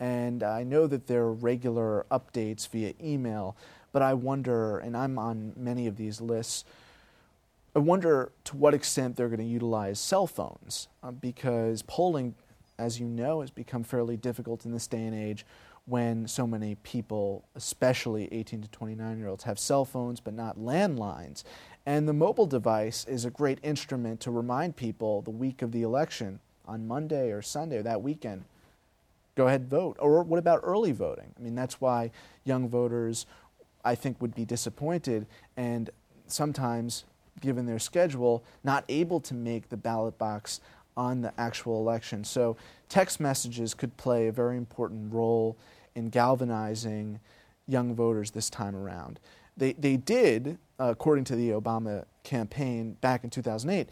And 0.00 0.42
I 0.42 0.64
know 0.64 0.86
that 0.86 1.06
there 1.06 1.22
are 1.22 1.32
regular 1.32 2.06
updates 2.10 2.68
via 2.68 2.94
email, 3.02 3.56
but 3.92 4.02
I 4.02 4.14
wonder, 4.14 4.78
and 4.78 4.96
I'm 4.96 5.18
on 5.18 5.52
many 5.56 5.86
of 5.86 5.96
these 5.96 6.20
lists, 6.20 6.64
I 7.76 7.78
wonder 7.78 8.32
to 8.44 8.56
what 8.56 8.74
extent 8.74 9.16
they're 9.16 9.28
going 9.28 9.40
to 9.40 9.44
utilize 9.44 10.00
cell 10.00 10.26
phones 10.26 10.88
uh, 11.02 11.12
because 11.12 11.82
polling, 11.82 12.34
as 12.80 12.98
you 12.98 13.06
know, 13.06 13.40
has 13.40 13.50
become 13.50 13.84
fairly 13.84 14.16
difficult 14.16 14.64
in 14.64 14.72
this 14.72 14.86
day 14.86 15.04
and 15.04 15.14
age 15.14 15.44
when 15.86 16.26
so 16.26 16.46
many 16.46 16.76
people, 16.76 17.44
especially 17.54 18.28
18 18.32 18.62
to 18.62 18.68
29 18.68 19.18
year 19.18 19.28
olds, 19.28 19.44
have 19.44 19.58
cell 19.58 19.84
phones 19.84 20.20
but 20.20 20.34
not 20.34 20.58
landlines. 20.58 21.44
And 21.86 22.08
the 22.08 22.12
mobile 22.12 22.46
device 22.46 23.04
is 23.06 23.24
a 23.24 23.30
great 23.30 23.58
instrument 23.62 24.20
to 24.20 24.30
remind 24.30 24.76
people 24.76 25.22
the 25.22 25.30
week 25.30 25.62
of 25.62 25.72
the 25.72 25.82
election 25.82 26.40
on 26.66 26.86
Monday 26.86 27.30
or 27.30 27.42
Sunday 27.42 27.78
or 27.78 27.82
that 27.82 28.02
weekend 28.02 28.44
go 29.40 29.46
ahead 29.46 29.62
and 29.62 29.70
vote. 29.70 29.96
Or 29.98 30.22
what 30.22 30.38
about 30.38 30.60
early 30.62 30.92
voting? 30.92 31.32
I 31.38 31.42
mean, 31.42 31.54
that's 31.54 31.80
why 31.80 32.10
young 32.44 32.68
voters, 32.68 33.26
I 33.84 33.94
think, 33.94 34.20
would 34.20 34.34
be 34.34 34.44
disappointed 34.44 35.26
and 35.56 35.88
sometimes, 36.26 37.04
given 37.40 37.66
their 37.66 37.78
schedule, 37.78 38.44
not 38.62 38.84
able 38.88 39.20
to 39.20 39.34
make 39.34 39.68
the 39.68 39.76
ballot 39.76 40.18
box 40.18 40.60
on 41.00 41.22
the 41.22 41.32
actual 41.40 41.80
election. 41.80 42.22
So, 42.22 42.58
text 42.90 43.20
messages 43.20 43.72
could 43.72 43.96
play 43.96 44.28
a 44.28 44.32
very 44.32 44.58
important 44.58 45.14
role 45.14 45.56
in 45.94 46.10
galvanizing 46.10 47.20
young 47.66 47.94
voters 47.94 48.32
this 48.32 48.50
time 48.50 48.76
around. 48.76 49.18
They, 49.56 49.72
they 49.72 49.96
did, 49.96 50.58
uh, 50.78 50.90
according 50.90 51.24
to 51.24 51.36
the 51.36 51.50
Obama 51.50 52.04
campaign 52.22 52.98
back 53.00 53.24
in 53.24 53.30
2008, 53.30 53.88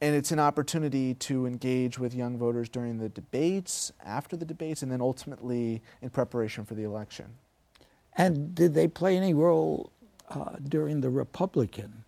and 0.00 0.16
it's 0.16 0.32
an 0.32 0.38
opportunity 0.38 1.12
to 1.14 1.46
engage 1.46 1.98
with 1.98 2.14
young 2.14 2.38
voters 2.38 2.70
during 2.70 2.98
the 2.98 3.10
debates, 3.10 3.92
after 4.02 4.34
the 4.34 4.46
debates, 4.46 4.82
and 4.82 4.90
then 4.90 5.02
ultimately 5.02 5.82
in 6.00 6.08
preparation 6.08 6.64
for 6.64 6.74
the 6.74 6.84
election. 6.84 7.26
And 8.16 8.54
did 8.54 8.72
they 8.72 8.88
play 8.88 9.16
any 9.18 9.34
role 9.34 9.90
uh, 10.30 10.56
during 10.66 11.02
the 11.02 11.10
Republican 11.10 12.04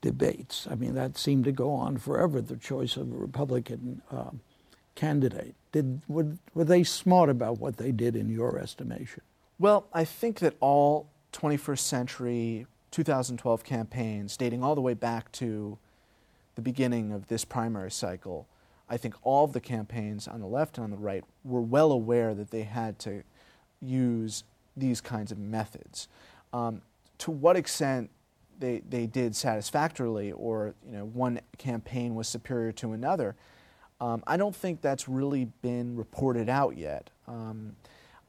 debates? 0.00 0.66
I 0.70 0.74
mean, 0.74 0.94
that 0.94 1.18
seemed 1.18 1.44
to 1.44 1.52
go 1.52 1.72
on 1.72 1.98
forever, 1.98 2.40
the 2.40 2.56
choice 2.56 2.96
of 2.96 3.12
a 3.12 3.16
Republican 3.16 4.02
uh, 4.10 4.30
candidate. 4.94 5.54
Did, 5.72 6.02
were, 6.08 6.36
were 6.54 6.64
they 6.64 6.82
smart 6.82 7.30
about 7.30 7.58
what 7.58 7.76
they 7.76 7.92
did 7.92 8.16
in 8.16 8.28
your 8.28 8.58
estimation? 8.58 9.22
Well, 9.58 9.86
I 9.92 10.04
think 10.04 10.40
that 10.40 10.54
all 10.60 11.08
21st 11.32 11.78
century 11.78 12.66
2012 12.90 13.62
campaigns, 13.62 14.36
dating 14.36 14.64
all 14.64 14.74
the 14.74 14.80
way 14.80 14.94
back 14.94 15.30
to 15.32 15.78
the 16.56 16.62
beginning 16.62 17.12
of 17.12 17.28
this 17.28 17.44
primary 17.44 17.90
cycle, 17.90 18.48
I 18.88 18.96
think 18.96 19.14
all 19.22 19.44
of 19.44 19.52
the 19.52 19.60
campaigns 19.60 20.26
on 20.26 20.40
the 20.40 20.46
left 20.46 20.76
and 20.76 20.84
on 20.84 20.90
the 20.90 20.96
right 20.96 21.24
were 21.44 21.60
well 21.60 21.92
aware 21.92 22.34
that 22.34 22.50
they 22.50 22.64
had 22.64 22.98
to 23.00 23.22
use 23.80 24.42
these 24.76 25.00
kinds 25.00 25.30
of 25.30 25.38
methods. 25.38 26.08
Um, 26.52 26.82
to 27.18 27.30
what 27.30 27.56
extent 27.56 28.10
they, 28.60 28.82
they 28.88 29.06
did 29.06 29.34
satisfactorily 29.34 30.32
or 30.32 30.74
you 30.86 30.92
know, 30.98 31.04
one 31.04 31.40
campaign 31.58 32.14
was 32.14 32.28
superior 32.28 32.72
to 32.72 32.92
another, 32.92 33.34
um, 34.00 34.22
I 34.26 34.36
don't 34.36 34.54
think 34.54 34.80
that's 34.80 35.08
really 35.08 35.46
been 35.62 35.96
reported 35.96 36.48
out 36.48 36.76
yet. 36.76 37.10
Um, 37.26 37.76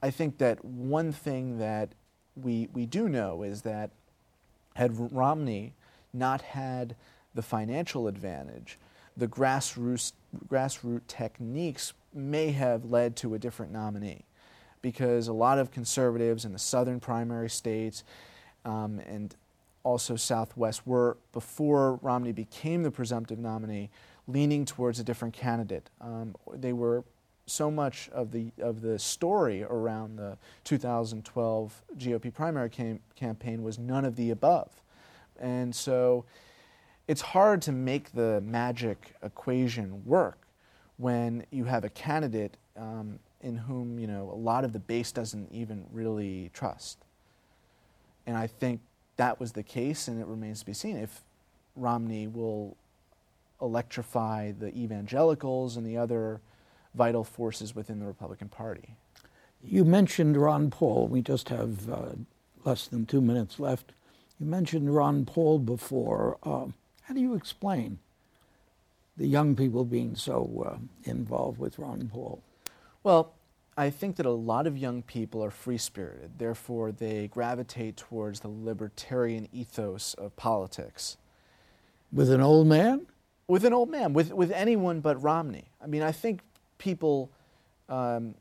I 0.01 0.09
think 0.09 0.37
that 0.39 0.63
one 0.65 1.11
thing 1.11 1.59
that 1.59 1.93
we, 2.35 2.67
we 2.73 2.85
do 2.85 3.07
know 3.07 3.43
is 3.43 3.61
that 3.61 3.91
had 4.75 5.11
Romney 5.11 5.73
not 6.13 6.41
had 6.41 6.95
the 7.33 7.41
financial 7.41 8.07
advantage, 8.07 8.77
the 9.15 9.27
grassroots, 9.27 10.13
grassroots 10.47 11.07
techniques 11.07 11.93
may 12.13 12.51
have 12.51 12.85
led 12.85 13.15
to 13.17 13.33
a 13.33 13.39
different 13.39 13.71
nominee. 13.71 14.25
Because 14.81 15.27
a 15.27 15.33
lot 15.33 15.59
of 15.59 15.71
conservatives 15.71 16.43
in 16.43 16.53
the 16.53 16.59
southern 16.59 16.99
primary 16.99 17.49
states 17.49 18.03
um, 18.65 18.99
and 19.07 19.35
also 19.83 20.15
Southwest 20.15 20.85
were, 20.85 21.17
before 21.33 21.95
Romney 22.01 22.31
became 22.31 22.83
the 22.83 22.91
presumptive 22.91 23.39
nominee, 23.39 23.89
leaning 24.27 24.65
towards 24.65 24.99
a 24.99 25.03
different 25.03 25.33
candidate. 25.33 25.89
Um, 25.99 26.35
they 26.53 26.73
were 26.73 27.03
so 27.45 27.69
much 27.69 28.09
of 28.13 28.31
the 28.31 28.51
of 28.61 28.81
the 28.81 28.97
story 28.97 29.63
around 29.63 30.17
the 30.17 30.37
2012 30.63 31.83
GOP 31.97 32.33
primary 32.33 32.69
cam- 32.69 32.99
campaign 33.15 33.63
was 33.63 33.77
none 33.77 34.05
of 34.05 34.15
the 34.15 34.29
above, 34.29 34.81
and 35.39 35.75
so 35.75 36.23
it's 37.07 37.21
hard 37.21 37.61
to 37.63 37.71
make 37.71 38.11
the 38.13 38.41
magic 38.41 39.15
equation 39.23 40.05
work 40.05 40.47
when 40.97 41.45
you 41.51 41.65
have 41.65 41.83
a 41.83 41.89
candidate 41.89 42.55
um, 42.77 43.19
in 43.41 43.57
whom 43.57 43.99
you 43.99 44.07
know 44.07 44.29
a 44.31 44.37
lot 44.37 44.63
of 44.63 44.71
the 44.71 44.79
base 44.79 45.11
doesn't 45.11 45.51
even 45.51 45.85
really 45.91 46.49
trust. 46.53 46.99
And 48.27 48.37
I 48.37 48.47
think 48.47 48.79
that 49.21 49.39
was 49.39 49.51
the 49.51 49.61
case, 49.61 50.07
and 50.07 50.19
it 50.19 50.25
remains 50.25 50.61
to 50.61 50.65
be 50.65 50.73
seen 50.73 50.97
if 50.97 51.21
Romney 51.75 52.25
will 52.25 52.75
electrify 53.61 54.51
the 54.51 54.75
evangelicals 54.75 55.77
and 55.77 55.85
the 55.85 55.95
other 55.95 56.41
vital 56.95 57.23
forces 57.23 57.75
within 57.75 57.99
the 57.99 58.05
Republican 58.07 58.49
Party. 58.49 58.95
You 59.63 59.85
mentioned 59.85 60.37
Ron 60.37 60.71
Paul. 60.71 61.07
We 61.07 61.21
just 61.21 61.49
have 61.49 61.87
uh, 61.87 62.13
less 62.65 62.87
than 62.87 63.05
two 63.05 63.21
minutes 63.21 63.59
left. 63.59 63.91
You 64.39 64.47
mentioned 64.47 64.95
Ron 64.95 65.25
Paul 65.25 65.59
before. 65.59 66.39
Uh, 66.41 66.69
how 67.03 67.13
do 67.13 67.19
you 67.19 67.35
explain 67.35 67.99
the 69.17 69.27
young 69.27 69.55
people 69.55 69.85
being 69.85 70.15
so 70.15 70.65
uh, 70.67 70.77
involved 71.03 71.59
with 71.59 71.77
Ron 71.77 72.09
Paul? 72.11 72.41
Well, 73.03 73.33
I 73.77 73.89
think 73.89 74.17
that 74.17 74.25
a 74.25 74.31
lot 74.31 74.67
of 74.67 74.77
young 74.77 75.01
people 75.01 75.43
are 75.43 75.51
free 75.51 75.77
spirited, 75.77 76.37
therefore, 76.37 76.91
they 76.91 77.27
gravitate 77.27 77.97
towards 77.97 78.41
the 78.41 78.49
libertarian 78.49 79.47
ethos 79.53 80.13
of 80.15 80.35
politics. 80.35 81.17
With 82.11 82.29
an 82.29 82.41
old 82.41 82.67
man? 82.67 83.07
With 83.47 83.63
an 83.63 83.73
old 83.73 83.89
man, 83.89 84.13
with, 84.13 84.33
with 84.33 84.51
anyone 84.51 84.99
but 84.99 85.21
Romney. 85.23 85.65
I 85.81 85.87
mean, 85.87 86.01
I 86.01 86.11
think 86.11 86.41
people, 86.77 87.31
um, 87.87 88.35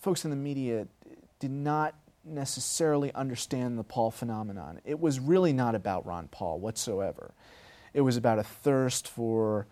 folks 0.00 0.24
in 0.24 0.30
the 0.30 0.36
media, 0.36 0.86
did 1.38 1.50
not 1.50 1.94
necessarily 2.24 3.12
understand 3.14 3.78
the 3.78 3.84
Paul 3.84 4.10
phenomenon. 4.10 4.80
It 4.84 5.00
was 5.00 5.20
really 5.20 5.52
not 5.52 5.74
about 5.74 6.06
Ron 6.06 6.28
Paul 6.28 6.60
whatsoever. 6.60 7.34
It 7.92 8.00
was 8.00 8.16
about 8.16 8.38
a 8.38 8.42
thirst 8.42 9.08
for 9.08 9.66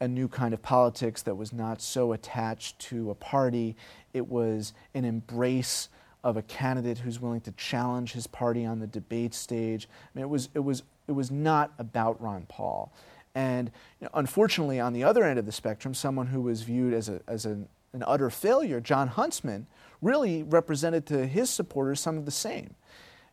a 0.00 0.08
new 0.08 0.28
kind 0.28 0.54
of 0.54 0.62
politics 0.62 1.22
that 1.22 1.34
was 1.34 1.52
not 1.52 1.82
so 1.82 2.12
attached 2.12 2.78
to 2.78 3.10
a 3.10 3.14
party. 3.14 3.76
It 4.14 4.28
was 4.28 4.72
an 4.94 5.04
embrace 5.04 5.88
of 6.24 6.36
a 6.36 6.42
candidate 6.42 6.98
who's 6.98 7.20
willing 7.20 7.40
to 7.42 7.52
challenge 7.52 8.12
his 8.12 8.26
party 8.26 8.64
on 8.64 8.78
the 8.78 8.86
debate 8.86 9.34
stage. 9.34 9.88
I 9.92 10.18
mean, 10.18 10.24
it 10.24 10.28
was, 10.28 10.48
it 10.54 10.60
was, 10.60 10.82
it 11.06 11.12
was 11.12 11.30
not 11.30 11.72
about 11.78 12.20
Ron 12.20 12.46
Paul. 12.48 12.92
And 13.34 13.70
you 14.00 14.06
know, 14.06 14.10
unfortunately, 14.14 14.80
on 14.80 14.92
the 14.92 15.04
other 15.04 15.24
end 15.24 15.38
of 15.38 15.46
the 15.46 15.52
spectrum, 15.52 15.94
someone 15.94 16.26
who 16.26 16.40
was 16.42 16.62
viewed 16.62 16.94
as, 16.94 17.08
a, 17.08 17.20
as 17.28 17.46
an, 17.46 17.68
an 17.92 18.02
utter 18.06 18.30
failure, 18.30 18.80
Jon 18.80 19.08
Huntsman, 19.08 19.66
really 20.02 20.42
represented 20.42 21.06
to 21.06 21.26
his 21.26 21.50
supporters 21.50 22.00
some 22.00 22.16
of 22.16 22.24
the 22.24 22.30
same 22.30 22.74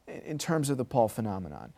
in 0.07 0.37
terms 0.37 0.69
of 0.69 0.77
the 0.77 0.85
Paul 0.85 1.07
phenomenon. 1.07 1.73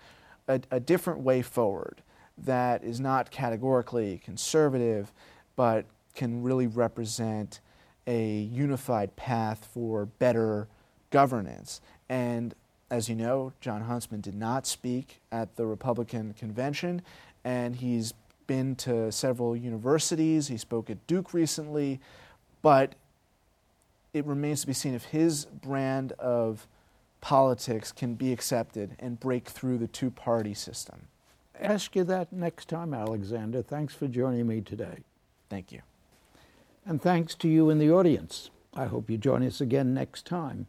A, 0.47 0.61
a 0.71 0.79
different 0.79 1.19
way 1.19 1.41
forward 1.41 2.01
that 2.45 2.83
is 2.83 2.99
not 2.99 3.31
categorically 3.31 4.19
conservative, 4.23 5.11
but 5.55 5.85
can 6.15 6.43
really 6.43 6.67
represent 6.67 7.59
a 8.07 8.39
unified 8.39 9.15
path 9.15 9.67
for 9.71 10.05
better 10.05 10.67
governance. 11.11 11.81
And 12.09 12.55
as 12.89 13.07
you 13.07 13.15
know, 13.15 13.53
Jon 13.61 13.81
Huntsman 13.81 14.21
did 14.21 14.35
not 14.35 14.65
speak 14.65 15.21
at 15.31 15.55
the 15.55 15.65
Republican 15.65 16.33
convention, 16.33 17.01
and 17.43 17.75
he's 17.75 18.13
been 18.47 18.75
to 18.75 19.11
several 19.11 19.55
universities. 19.55 20.47
He 20.47 20.57
spoke 20.57 20.89
at 20.89 21.05
Duke 21.05 21.33
recently, 21.33 21.99
but 22.61 22.95
it 24.13 24.25
remains 24.25 24.61
to 24.61 24.67
be 24.67 24.73
seen 24.73 24.95
if 24.95 25.05
his 25.05 25.45
brand 25.45 26.13
of 26.13 26.67
politics 27.21 27.91
can 27.91 28.15
be 28.15 28.33
accepted 28.33 28.95
and 28.97 29.19
break 29.19 29.47
through 29.47 29.77
the 29.77 29.87
two 29.87 30.09
party 30.09 30.53
system. 30.53 31.07
Ask 31.61 31.95
you 31.95 32.05
that 32.05 32.31
next 32.31 32.69
time, 32.69 32.93
Alexander. 32.93 33.61
Thanks 33.61 33.93
for 33.93 34.07
joining 34.07 34.47
me 34.47 34.61
today. 34.61 35.03
Thank 35.49 35.73
you. 35.73 35.81
And 36.85 37.01
thanks 37.01 37.35
to 37.35 37.49
you 37.49 37.69
in 37.69 37.79
the 37.79 37.91
audience. 37.91 38.49
I 38.73 38.85
hope 38.85 39.09
you 39.09 39.17
join 39.17 39.43
us 39.43 39.59
again 39.59 39.93
next 39.93 40.25
time. 40.25 40.67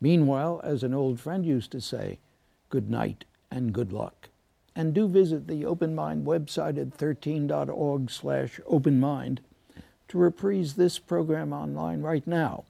Meanwhile, 0.00 0.62
as 0.64 0.82
an 0.82 0.94
old 0.94 1.20
friend 1.20 1.44
used 1.44 1.70
to 1.72 1.80
say, 1.80 2.18
good 2.70 2.90
night 2.90 3.26
and 3.50 3.74
good 3.74 3.92
luck. 3.92 4.30
And 4.74 4.94
do 4.94 5.06
visit 5.06 5.48
the 5.48 5.66
Open 5.66 5.94
Mind 5.94 6.26
website 6.26 6.80
at 6.80 6.96
13.org 6.96 8.10
slash 8.10 8.58
openmind 8.66 9.40
to 10.08 10.18
reprise 10.18 10.74
this 10.74 10.98
program 10.98 11.52
online 11.52 12.00
right 12.00 12.26
now 12.26 12.64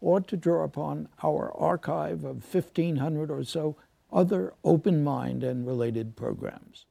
or 0.00 0.20
to 0.22 0.36
draw 0.36 0.64
upon 0.64 1.08
our 1.22 1.52
archive 1.52 2.24
of 2.24 2.42
1,500 2.52 3.30
or 3.30 3.44
so 3.44 3.76
other 4.10 4.54
open 4.64 5.04
mind 5.04 5.44
and 5.44 5.66
related 5.66 6.16
programs. 6.16 6.86